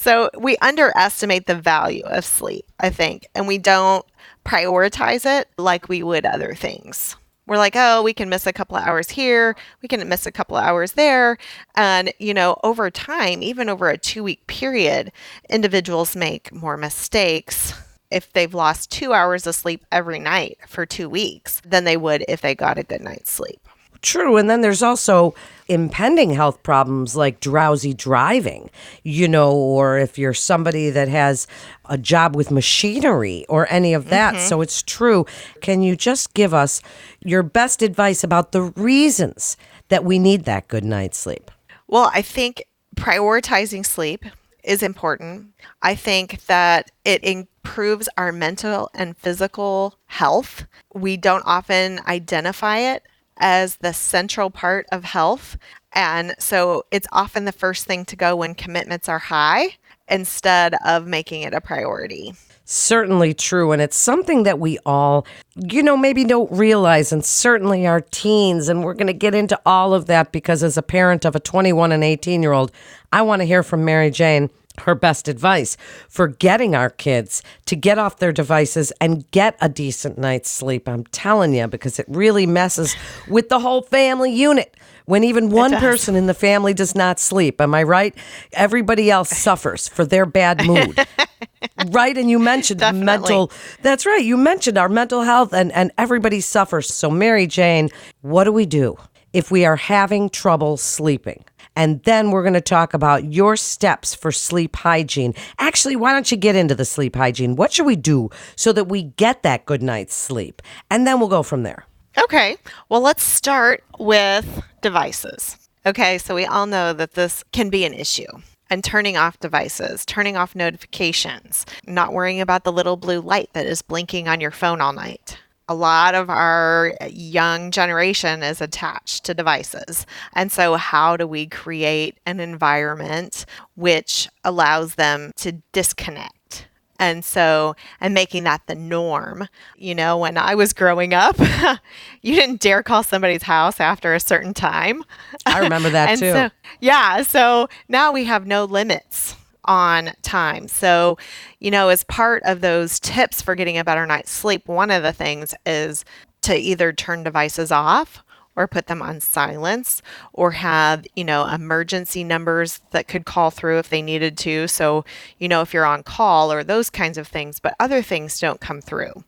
So 0.04 0.28
we 0.38 0.58
underestimate 0.58 1.46
the 1.46 1.54
value 1.54 2.04
of 2.04 2.26
sleep, 2.26 2.66
I 2.78 2.90
think, 2.90 3.26
and 3.34 3.48
we 3.48 3.56
don't 3.56 4.04
prioritize 4.44 5.24
it 5.24 5.48
like 5.56 5.88
we 5.88 6.02
would 6.02 6.26
other 6.26 6.54
things. 6.54 7.16
We're 7.46 7.56
like, 7.56 7.72
oh, 7.74 8.02
we 8.02 8.12
can 8.12 8.28
miss 8.28 8.46
a 8.46 8.52
couple 8.52 8.76
of 8.76 8.86
hours 8.86 9.08
here, 9.08 9.56
we 9.80 9.88
can 9.88 10.06
miss 10.06 10.26
a 10.26 10.30
couple 10.30 10.58
of 10.58 10.62
hours 10.62 10.92
there. 10.92 11.38
And, 11.74 12.12
you 12.18 12.34
know, 12.34 12.58
over 12.62 12.90
time, 12.90 13.42
even 13.42 13.70
over 13.70 13.88
a 13.88 13.96
two 13.96 14.22
week 14.22 14.46
period, 14.46 15.10
individuals 15.48 16.14
make 16.14 16.52
more 16.52 16.76
mistakes 16.76 17.72
if 18.10 18.30
they've 18.34 18.52
lost 18.52 18.92
two 18.92 19.14
hours 19.14 19.46
of 19.46 19.54
sleep 19.54 19.86
every 19.90 20.18
night 20.18 20.58
for 20.68 20.84
two 20.84 21.08
weeks 21.08 21.62
than 21.64 21.84
they 21.84 21.96
would 21.96 22.26
if 22.28 22.42
they 22.42 22.54
got 22.54 22.76
a 22.76 22.82
good 22.82 23.00
night's 23.00 23.32
sleep. 23.32 23.66
True. 24.02 24.36
And 24.36 24.50
then 24.50 24.60
there's 24.60 24.82
also 24.82 25.34
impending 25.68 26.30
health 26.30 26.62
problems 26.62 27.16
like 27.16 27.40
drowsy 27.40 27.94
driving, 27.94 28.70
you 29.02 29.26
know, 29.26 29.52
or 29.52 29.98
if 29.98 30.18
you're 30.18 30.34
somebody 30.34 30.90
that 30.90 31.08
has 31.08 31.46
a 31.86 31.96
job 31.96 32.36
with 32.36 32.50
machinery 32.50 33.46
or 33.48 33.66
any 33.70 33.94
of 33.94 34.10
that. 34.10 34.34
Mm-hmm. 34.34 34.46
So 34.48 34.60
it's 34.60 34.82
true. 34.82 35.24
Can 35.60 35.82
you 35.82 35.96
just 35.96 36.34
give 36.34 36.52
us 36.52 36.82
your 37.20 37.42
best 37.42 37.82
advice 37.82 38.22
about 38.22 38.52
the 38.52 38.62
reasons 38.62 39.56
that 39.88 40.04
we 40.04 40.18
need 40.18 40.44
that 40.44 40.68
good 40.68 40.84
night's 40.84 41.18
sleep? 41.18 41.50
Well, 41.86 42.10
I 42.12 42.22
think 42.22 42.64
prioritizing 42.96 43.84
sleep 43.84 44.24
is 44.62 44.82
important. 44.82 45.52
I 45.82 45.94
think 45.94 46.44
that 46.46 46.90
it 47.04 47.22
improves 47.22 48.08
our 48.16 48.32
mental 48.32 48.90
and 48.94 49.16
physical 49.16 49.98
health. 50.06 50.66
We 50.94 51.16
don't 51.16 51.42
often 51.46 52.00
identify 52.06 52.78
it 52.78 53.02
as 53.38 53.76
the 53.76 53.92
central 53.92 54.50
part 54.50 54.86
of 54.92 55.04
health. 55.04 55.56
And 55.92 56.34
so 56.38 56.84
it's 56.90 57.08
often 57.12 57.44
the 57.44 57.52
first 57.52 57.86
thing 57.86 58.04
to 58.06 58.16
go 58.16 58.36
when 58.36 58.54
commitments 58.54 59.08
are 59.08 59.18
high 59.18 59.76
instead 60.08 60.74
of 60.84 61.06
making 61.06 61.42
it 61.42 61.54
a 61.54 61.60
priority. 61.60 62.34
certainly 62.64 63.34
true. 63.34 63.72
And 63.72 63.82
it's 63.82 63.96
something 63.96 64.44
that 64.44 64.58
we 64.58 64.78
all, 64.86 65.26
you 65.54 65.82
know, 65.82 65.96
maybe 65.96 66.24
don't 66.24 66.50
realize, 66.50 67.12
and 67.12 67.24
certainly 67.24 67.86
our 67.86 68.00
teens. 68.00 68.68
And 68.68 68.82
we're 68.82 68.94
going 68.94 69.06
to 69.06 69.12
get 69.12 69.34
into 69.34 69.60
all 69.66 69.94
of 69.94 70.06
that 70.06 70.32
because 70.32 70.62
as 70.62 70.76
a 70.76 70.82
parent 70.82 71.24
of 71.24 71.36
a 71.36 71.40
21 71.40 71.92
and 71.92 72.02
18 72.02 72.42
year 72.42 72.52
old, 72.52 72.72
I 73.12 73.22
want 73.22 73.40
to 73.40 73.46
hear 73.46 73.62
from 73.62 73.84
Mary 73.84 74.10
Jane 74.10 74.50
her 74.82 74.94
best 74.94 75.28
advice 75.28 75.76
for 76.08 76.28
getting 76.28 76.74
our 76.74 76.90
kids 76.90 77.42
to 77.66 77.76
get 77.76 77.98
off 77.98 78.18
their 78.18 78.32
devices 78.32 78.92
and 79.00 79.30
get 79.30 79.56
a 79.60 79.68
decent 79.68 80.18
night's 80.18 80.50
sleep. 80.50 80.88
I'm 80.88 81.04
telling 81.06 81.54
you, 81.54 81.66
because 81.68 81.98
it 81.98 82.06
really 82.08 82.46
messes 82.46 82.96
with 83.28 83.48
the 83.48 83.60
whole 83.60 83.82
family 83.82 84.32
unit 84.32 84.76
when 85.06 85.22
even 85.22 85.50
one 85.50 85.72
person 85.76 86.16
in 86.16 86.26
the 86.26 86.34
family 86.34 86.74
does 86.74 86.94
not 86.94 87.20
sleep. 87.20 87.60
Am 87.60 87.74
I 87.74 87.82
right? 87.82 88.14
Everybody 88.52 89.10
else 89.10 89.30
suffers 89.36 89.88
for 89.88 90.04
their 90.04 90.26
bad 90.26 90.64
mood. 90.66 90.98
right 91.88 92.16
and 92.16 92.30
you 92.30 92.38
mentioned 92.38 92.80
Definitely. 92.80 93.04
mental 93.06 93.52
that's 93.82 94.06
right 94.06 94.22
you 94.22 94.36
mentioned 94.36 94.78
our 94.78 94.88
mental 94.88 95.22
health 95.22 95.52
and 95.52 95.72
and 95.72 95.90
everybody 95.98 96.40
suffers 96.40 96.92
so 96.92 97.10
mary 97.10 97.46
jane 97.46 97.88
what 98.20 98.44
do 98.44 98.52
we 98.52 98.66
do 98.66 98.96
if 99.32 99.50
we 99.50 99.64
are 99.64 99.76
having 99.76 100.28
trouble 100.28 100.76
sleeping 100.76 101.44
and 101.76 102.02
then 102.04 102.30
we're 102.30 102.42
going 102.42 102.54
to 102.54 102.60
talk 102.60 102.94
about 102.94 103.32
your 103.32 103.56
steps 103.56 104.14
for 104.14 104.30
sleep 104.32 104.76
hygiene. 104.76 105.34
Actually, 105.58 105.96
why 105.96 106.12
don't 106.12 106.30
you 106.30 106.36
get 106.36 106.56
into 106.56 106.74
the 106.74 106.84
sleep 106.84 107.16
hygiene? 107.16 107.56
What 107.56 107.72
should 107.72 107.86
we 107.86 107.96
do 107.96 108.30
so 108.56 108.72
that 108.72 108.84
we 108.84 109.02
get 109.02 109.42
that 109.42 109.66
good 109.66 109.82
night's 109.82 110.14
sleep? 110.14 110.62
And 110.90 111.06
then 111.06 111.18
we'll 111.18 111.28
go 111.28 111.42
from 111.42 111.62
there. 111.62 111.84
Okay. 112.18 112.56
Well, 112.88 113.00
let's 113.00 113.24
start 113.24 113.82
with 113.98 114.62
devices. 114.82 115.56
Okay. 115.84 116.18
So 116.18 116.34
we 116.34 116.46
all 116.46 116.66
know 116.66 116.92
that 116.92 117.14
this 117.14 117.42
can 117.52 117.70
be 117.70 117.84
an 117.84 117.94
issue. 117.94 118.26
And 118.70 118.82
turning 118.82 119.16
off 119.16 119.38
devices, 119.40 120.06
turning 120.06 120.36
off 120.36 120.56
notifications, 120.56 121.66
not 121.86 122.12
worrying 122.12 122.40
about 122.40 122.64
the 122.64 122.72
little 122.72 122.96
blue 122.96 123.20
light 123.20 123.50
that 123.52 123.66
is 123.66 123.82
blinking 123.82 124.26
on 124.26 124.40
your 124.40 124.50
phone 124.50 124.80
all 124.80 124.92
night. 124.92 125.38
A 125.68 125.74
lot 125.74 126.14
of 126.14 126.28
our 126.28 126.92
young 127.08 127.70
generation 127.70 128.42
is 128.42 128.60
attached 128.60 129.24
to 129.24 129.34
devices. 129.34 130.06
And 130.34 130.52
so, 130.52 130.74
how 130.74 131.16
do 131.16 131.26
we 131.26 131.46
create 131.46 132.18
an 132.26 132.40
environment 132.40 133.46
which 133.74 134.28
allows 134.44 134.96
them 134.96 135.32
to 135.36 135.52
disconnect? 135.72 136.68
And 136.98 137.24
so, 137.24 137.74
and 138.00 138.14
making 138.14 138.44
that 138.44 138.62
the 138.66 138.74
norm. 138.74 139.48
You 139.76 139.94
know, 139.94 140.16
when 140.18 140.38
I 140.38 140.54
was 140.54 140.72
growing 140.72 141.12
up, 141.12 141.36
you 142.22 142.34
didn't 142.34 142.60
dare 142.60 142.82
call 142.82 143.02
somebody's 143.02 143.42
house 143.42 143.80
after 143.80 144.14
a 144.14 144.20
certain 144.20 144.54
time. 144.54 145.02
I 145.44 145.58
remember 145.58 145.90
that 145.90 146.10
too. 146.18 146.30
So, 146.32 146.50
yeah. 146.80 147.22
So 147.22 147.68
now 147.88 148.12
we 148.12 148.24
have 148.24 148.46
no 148.46 148.64
limits 148.64 149.36
on 149.64 150.12
time. 150.22 150.68
So, 150.68 151.18
you 151.60 151.70
know, 151.70 151.88
as 151.88 152.04
part 152.04 152.42
of 152.44 152.60
those 152.60 153.00
tips 153.00 153.42
for 153.42 153.54
getting 153.54 153.78
a 153.78 153.84
better 153.84 154.06
night's 154.06 154.30
sleep, 154.30 154.68
one 154.68 154.90
of 154.90 155.02
the 155.02 155.12
things 155.12 155.54
is 155.66 156.04
to 156.42 156.56
either 156.56 156.92
turn 156.92 157.22
devices 157.22 157.72
off 157.72 158.22
or 158.56 158.68
put 158.68 158.86
them 158.86 159.02
on 159.02 159.20
silence 159.20 160.00
or 160.32 160.52
have, 160.52 161.04
you 161.16 161.24
know, 161.24 161.46
emergency 161.46 162.22
numbers 162.22 162.80
that 162.90 163.08
could 163.08 163.24
call 163.24 163.50
through 163.50 163.78
if 163.78 163.88
they 163.88 164.02
needed 164.02 164.38
to. 164.38 164.68
So, 164.68 165.04
you 165.38 165.48
know, 165.48 165.60
if 165.60 165.74
you're 165.74 165.84
on 165.84 166.02
call 166.02 166.52
or 166.52 166.62
those 166.62 166.90
kinds 166.90 167.18
of 167.18 167.26
things, 167.26 167.58
but 167.58 167.74
other 167.80 168.02
things 168.02 168.38
don't 168.38 168.60
come 168.60 168.80
through. 168.80 169.24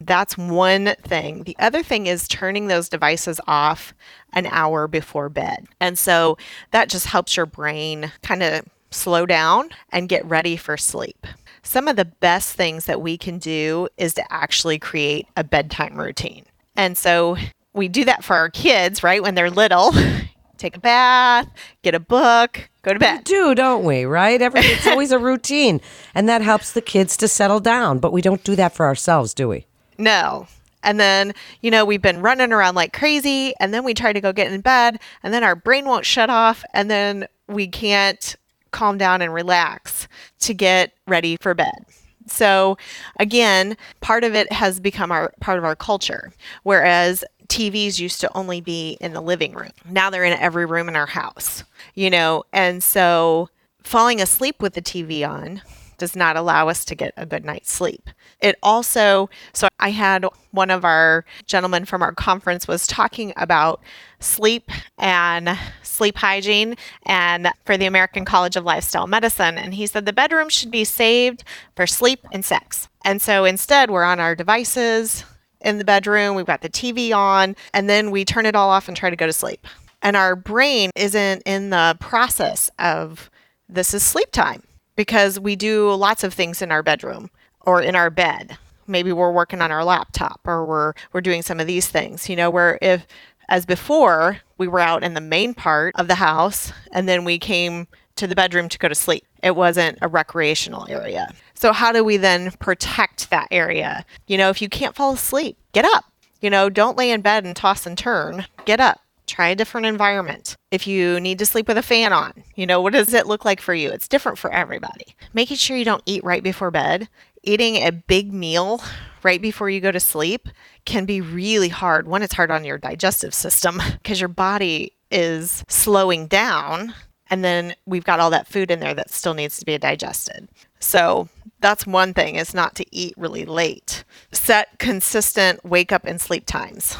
That's 0.00 0.36
one 0.36 0.94
thing. 1.02 1.44
The 1.44 1.56
other 1.58 1.82
thing 1.82 2.06
is 2.06 2.26
turning 2.26 2.66
those 2.66 2.88
devices 2.88 3.40
off 3.46 3.94
an 4.32 4.46
hour 4.46 4.88
before 4.88 5.28
bed. 5.28 5.66
And 5.80 5.98
so 5.98 6.36
that 6.72 6.88
just 6.88 7.06
helps 7.06 7.36
your 7.36 7.46
brain 7.46 8.10
kind 8.22 8.42
of 8.42 8.64
slow 8.94 9.26
down 9.26 9.70
and 9.90 10.08
get 10.08 10.24
ready 10.24 10.56
for 10.56 10.76
sleep. 10.76 11.26
Some 11.62 11.88
of 11.88 11.96
the 11.96 12.04
best 12.04 12.54
things 12.54 12.84
that 12.86 13.00
we 13.00 13.16
can 13.16 13.38
do 13.38 13.88
is 13.96 14.14
to 14.14 14.32
actually 14.32 14.78
create 14.78 15.26
a 15.36 15.44
bedtime 15.44 15.98
routine. 15.98 16.44
And 16.76 16.96
so 16.96 17.36
we 17.72 17.88
do 17.88 18.04
that 18.04 18.24
for 18.24 18.36
our 18.36 18.50
kids, 18.50 19.02
right? 19.02 19.22
When 19.22 19.34
they're 19.34 19.50
little, 19.50 19.92
take 20.58 20.76
a 20.76 20.80
bath, 20.80 21.48
get 21.82 21.94
a 21.94 22.00
book, 22.00 22.68
go 22.82 22.92
to 22.92 22.98
bed. 22.98 23.18
We 23.18 23.24
do, 23.24 23.54
don't 23.54 23.84
we? 23.84 24.04
Right? 24.04 24.40
Every, 24.40 24.60
it's 24.60 24.86
always 24.86 25.10
a 25.10 25.18
routine, 25.18 25.80
and 26.14 26.28
that 26.28 26.42
helps 26.42 26.72
the 26.72 26.80
kids 26.80 27.16
to 27.18 27.28
settle 27.28 27.60
down. 27.60 27.98
But 27.98 28.12
we 28.12 28.22
don't 28.22 28.44
do 28.44 28.56
that 28.56 28.74
for 28.74 28.86
ourselves, 28.86 29.34
do 29.34 29.48
we? 29.48 29.66
No. 29.98 30.46
And 30.82 31.00
then, 31.00 31.32
you 31.62 31.70
know, 31.70 31.84
we've 31.84 32.02
been 32.02 32.20
running 32.20 32.52
around 32.52 32.74
like 32.74 32.92
crazy, 32.92 33.54
and 33.58 33.72
then 33.72 33.84
we 33.84 33.94
try 33.94 34.12
to 34.12 34.20
go 34.20 34.32
get 34.32 34.52
in 34.52 34.60
bed, 34.60 35.00
and 35.22 35.32
then 35.32 35.42
our 35.42 35.56
brain 35.56 35.86
won't 35.86 36.06
shut 36.06 36.30
off, 36.30 36.62
and 36.74 36.90
then 36.90 37.26
we 37.48 37.66
can't 37.66 38.36
calm 38.74 38.98
down 38.98 39.22
and 39.22 39.32
relax 39.32 40.08
to 40.40 40.52
get 40.52 40.92
ready 41.06 41.36
for 41.40 41.54
bed. 41.54 41.86
So 42.26 42.76
again, 43.20 43.76
part 44.00 44.24
of 44.24 44.34
it 44.34 44.50
has 44.52 44.80
become 44.80 45.12
our 45.12 45.32
part 45.40 45.58
of 45.58 45.64
our 45.64 45.76
culture. 45.76 46.32
Whereas 46.64 47.24
TVs 47.48 48.00
used 48.00 48.20
to 48.20 48.36
only 48.36 48.60
be 48.60 48.96
in 49.00 49.12
the 49.12 49.20
living 49.20 49.52
room. 49.52 49.70
Now 49.88 50.10
they're 50.10 50.24
in 50.24 50.38
every 50.38 50.66
room 50.66 50.88
in 50.88 50.96
our 50.96 51.06
house. 51.06 51.62
You 51.94 52.10
know, 52.10 52.42
and 52.52 52.82
so 52.82 53.48
falling 53.84 54.20
asleep 54.20 54.60
with 54.60 54.74
the 54.74 54.82
TV 54.82 55.26
on 55.28 55.62
does 55.98 56.16
not 56.16 56.36
allow 56.36 56.68
us 56.68 56.84
to 56.86 56.96
get 56.96 57.14
a 57.16 57.26
good 57.26 57.44
night's 57.44 57.70
sleep. 57.70 58.10
It 58.40 58.56
also, 58.62 59.30
so 59.52 59.68
I 59.78 59.90
had 59.90 60.26
one 60.50 60.70
of 60.70 60.84
our 60.84 61.24
gentlemen 61.46 61.84
from 61.84 62.02
our 62.02 62.12
conference 62.12 62.68
was 62.68 62.86
talking 62.86 63.32
about 63.36 63.80
sleep 64.20 64.70
and 64.98 65.58
sleep 65.82 66.16
hygiene 66.16 66.76
and 67.04 67.50
for 67.64 67.76
the 67.76 67.86
American 67.86 68.24
College 68.24 68.56
of 68.56 68.64
Lifestyle 68.64 69.06
Medicine. 69.06 69.58
And 69.58 69.74
he 69.74 69.86
said 69.86 70.06
the 70.06 70.12
bedroom 70.12 70.48
should 70.48 70.70
be 70.70 70.84
saved 70.84 71.44
for 71.76 71.86
sleep 71.86 72.20
and 72.32 72.44
sex. 72.44 72.88
And 73.04 73.20
so 73.20 73.44
instead, 73.44 73.90
we're 73.90 74.04
on 74.04 74.20
our 74.20 74.34
devices 74.34 75.24
in 75.60 75.78
the 75.78 75.84
bedroom, 75.84 76.36
we've 76.36 76.46
got 76.46 76.60
the 76.60 76.68
TV 76.68 77.16
on, 77.16 77.56
and 77.72 77.88
then 77.88 78.10
we 78.10 78.24
turn 78.24 78.46
it 78.46 78.54
all 78.54 78.68
off 78.68 78.86
and 78.86 78.96
try 78.96 79.10
to 79.10 79.16
go 79.16 79.26
to 79.26 79.32
sleep. 79.32 79.66
And 80.02 80.16
our 80.16 80.36
brain 80.36 80.90
isn't 80.94 81.42
in 81.46 81.70
the 81.70 81.96
process 81.98 82.70
of 82.78 83.30
this 83.68 83.94
is 83.94 84.02
sleep 84.02 84.30
time 84.30 84.62
because 84.94 85.40
we 85.40 85.56
do 85.56 85.92
lots 85.94 86.22
of 86.22 86.34
things 86.34 86.60
in 86.60 86.70
our 86.70 86.82
bedroom 86.82 87.30
or 87.66 87.80
in 87.82 87.96
our 87.96 88.10
bed. 88.10 88.56
Maybe 88.86 89.12
we're 89.12 89.32
working 89.32 89.62
on 89.62 89.72
our 89.72 89.84
laptop 89.84 90.40
or 90.44 90.64
we're 90.64 90.92
we're 91.12 91.20
doing 91.20 91.42
some 91.42 91.60
of 91.60 91.66
these 91.66 91.88
things, 91.88 92.28
you 92.28 92.36
know, 92.36 92.50
where 92.50 92.78
if 92.82 93.06
as 93.48 93.66
before 93.66 94.38
we 94.58 94.68
were 94.68 94.80
out 94.80 95.02
in 95.02 95.14
the 95.14 95.20
main 95.20 95.54
part 95.54 95.94
of 95.98 96.08
the 96.08 96.14
house 96.16 96.72
and 96.92 97.08
then 97.08 97.24
we 97.24 97.38
came 97.38 97.86
to 98.16 98.26
the 98.26 98.34
bedroom 98.34 98.68
to 98.68 98.78
go 98.78 98.88
to 98.88 98.94
sleep. 98.94 99.24
It 99.42 99.56
wasn't 99.56 99.98
a 100.00 100.08
recreational 100.08 100.86
area. 100.88 101.32
So 101.54 101.72
how 101.72 101.92
do 101.92 102.04
we 102.04 102.16
then 102.16 102.52
protect 102.52 103.30
that 103.30 103.48
area? 103.50 104.04
You 104.26 104.38
know, 104.38 104.50
if 104.50 104.62
you 104.62 104.68
can't 104.68 104.94
fall 104.94 105.12
asleep, 105.14 105.56
get 105.72 105.84
up. 105.84 106.04
You 106.40 106.50
know, 106.50 106.68
don't 106.68 106.96
lay 106.96 107.10
in 107.10 107.22
bed 107.22 107.44
and 107.44 107.56
toss 107.56 107.86
and 107.86 107.96
turn. 107.96 108.46
Get 108.66 108.80
up. 108.80 109.00
Try 109.26 109.48
a 109.48 109.54
different 109.54 109.86
environment. 109.86 110.56
If 110.70 110.86
you 110.86 111.18
need 111.18 111.38
to 111.38 111.46
sleep 111.46 111.66
with 111.66 111.78
a 111.78 111.82
fan 111.82 112.12
on, 112.12 112.44
you 112.54 112.66
know, 112.66 112.82
what 112.82 112.92
does 112.92 113.14
it 113.14 113.26
look 113.26 113.44
like 113.44 113.60
for 113.60 113.72
you? 113.72 113.90
It's 113.90 114.06
different 114.08 114.36
for 114.36 114.52
everybody. 114.52 115.16
Making 115.32 115.56
sure 115.56 115.76
you 115.76 115.84
don't 115.84 116.02
eat 116.04 116.22
right 116.22 116.42
before 116.42 116.70
bed. 116.70 117.08
Eating 117.46 117.76
a 117.76 117.92
big 117.92 118.32
meal 118.32 118.82
right 119.22 119.40
before 119.40 119.68
you 119.68 119.80
go 119.80 119.92
to 119.92 120.00
sleep 120.00 120.48
can 120.86 121.04
be 121.04 121.20
really 121.20 121.68
hard. 121.68 122.08
One, 122.08 122.22
it's 122.22 122.34
hard 122.34 122.50
on 122.50 122.64
your 122.64 122.78
digestive 122.78 123.34
system 123.34 123.82
because 124.02 124.18
your 124.18 124.28
body 124.28 124.92
is 125.10 125.62
slowing 125.68 126.26
down. 126.26 126.94
And 127.28 127.44
then 127.44 127.74
we've 127.84 128.04
got 128.04 128.18
all 128.18 128.30
that 128.30 128.48
food 128.48 128.70
in 128.70 128.80
there 128.80 128.94
that 128.94 129.10
still 129.10 129.34
needs 129.34 129.58
to 129.58 129.66
be 129.66 129.76
digested. 129.76 130.48
So 130.80 131.28
that's 131.60 131.86
one 131.86 132.14
thing 132.14 132.36
is 132.36 132.54
not 132.54 132.74
to 132.76 132.86
eat 132.90 133.14
really 133.16 133.44
late. 133.44 134.04
Set 134.32 134.78
consistent 134.78 135.64
wake 135.64 135.92
up 135.92 136.04
and 136.04 136.20
sleep 136.20 136.46
times. 136.46 136.96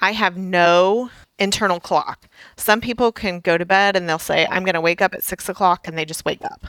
I 0.00 0.12
have 0.12 0.36
no 0.36 1.10
internal 1.38 1.80
clock. 1.80 2.28
Some 2.56 2.80
people 2.80 3.12
can 3.12 3.40
go 3.40 3.56
to 3.56 3.64
bed 3.64 3.96
and 3.96 4.08
they'll 4.08 4.18
say, 4.18 4.46
I'm 4.50 4.64
going 4.64 4.74
to 4.74 4.80
wake 4.80 5.02
up 5.02 5.14
at 5.14 5.22
six 5.22 5.48
o'clock 5.48 5.86
and 5.86 5.96
they 5.96 6.04
just 6.04 6.24
wake 6.24 6.44
up. 6.44 6.66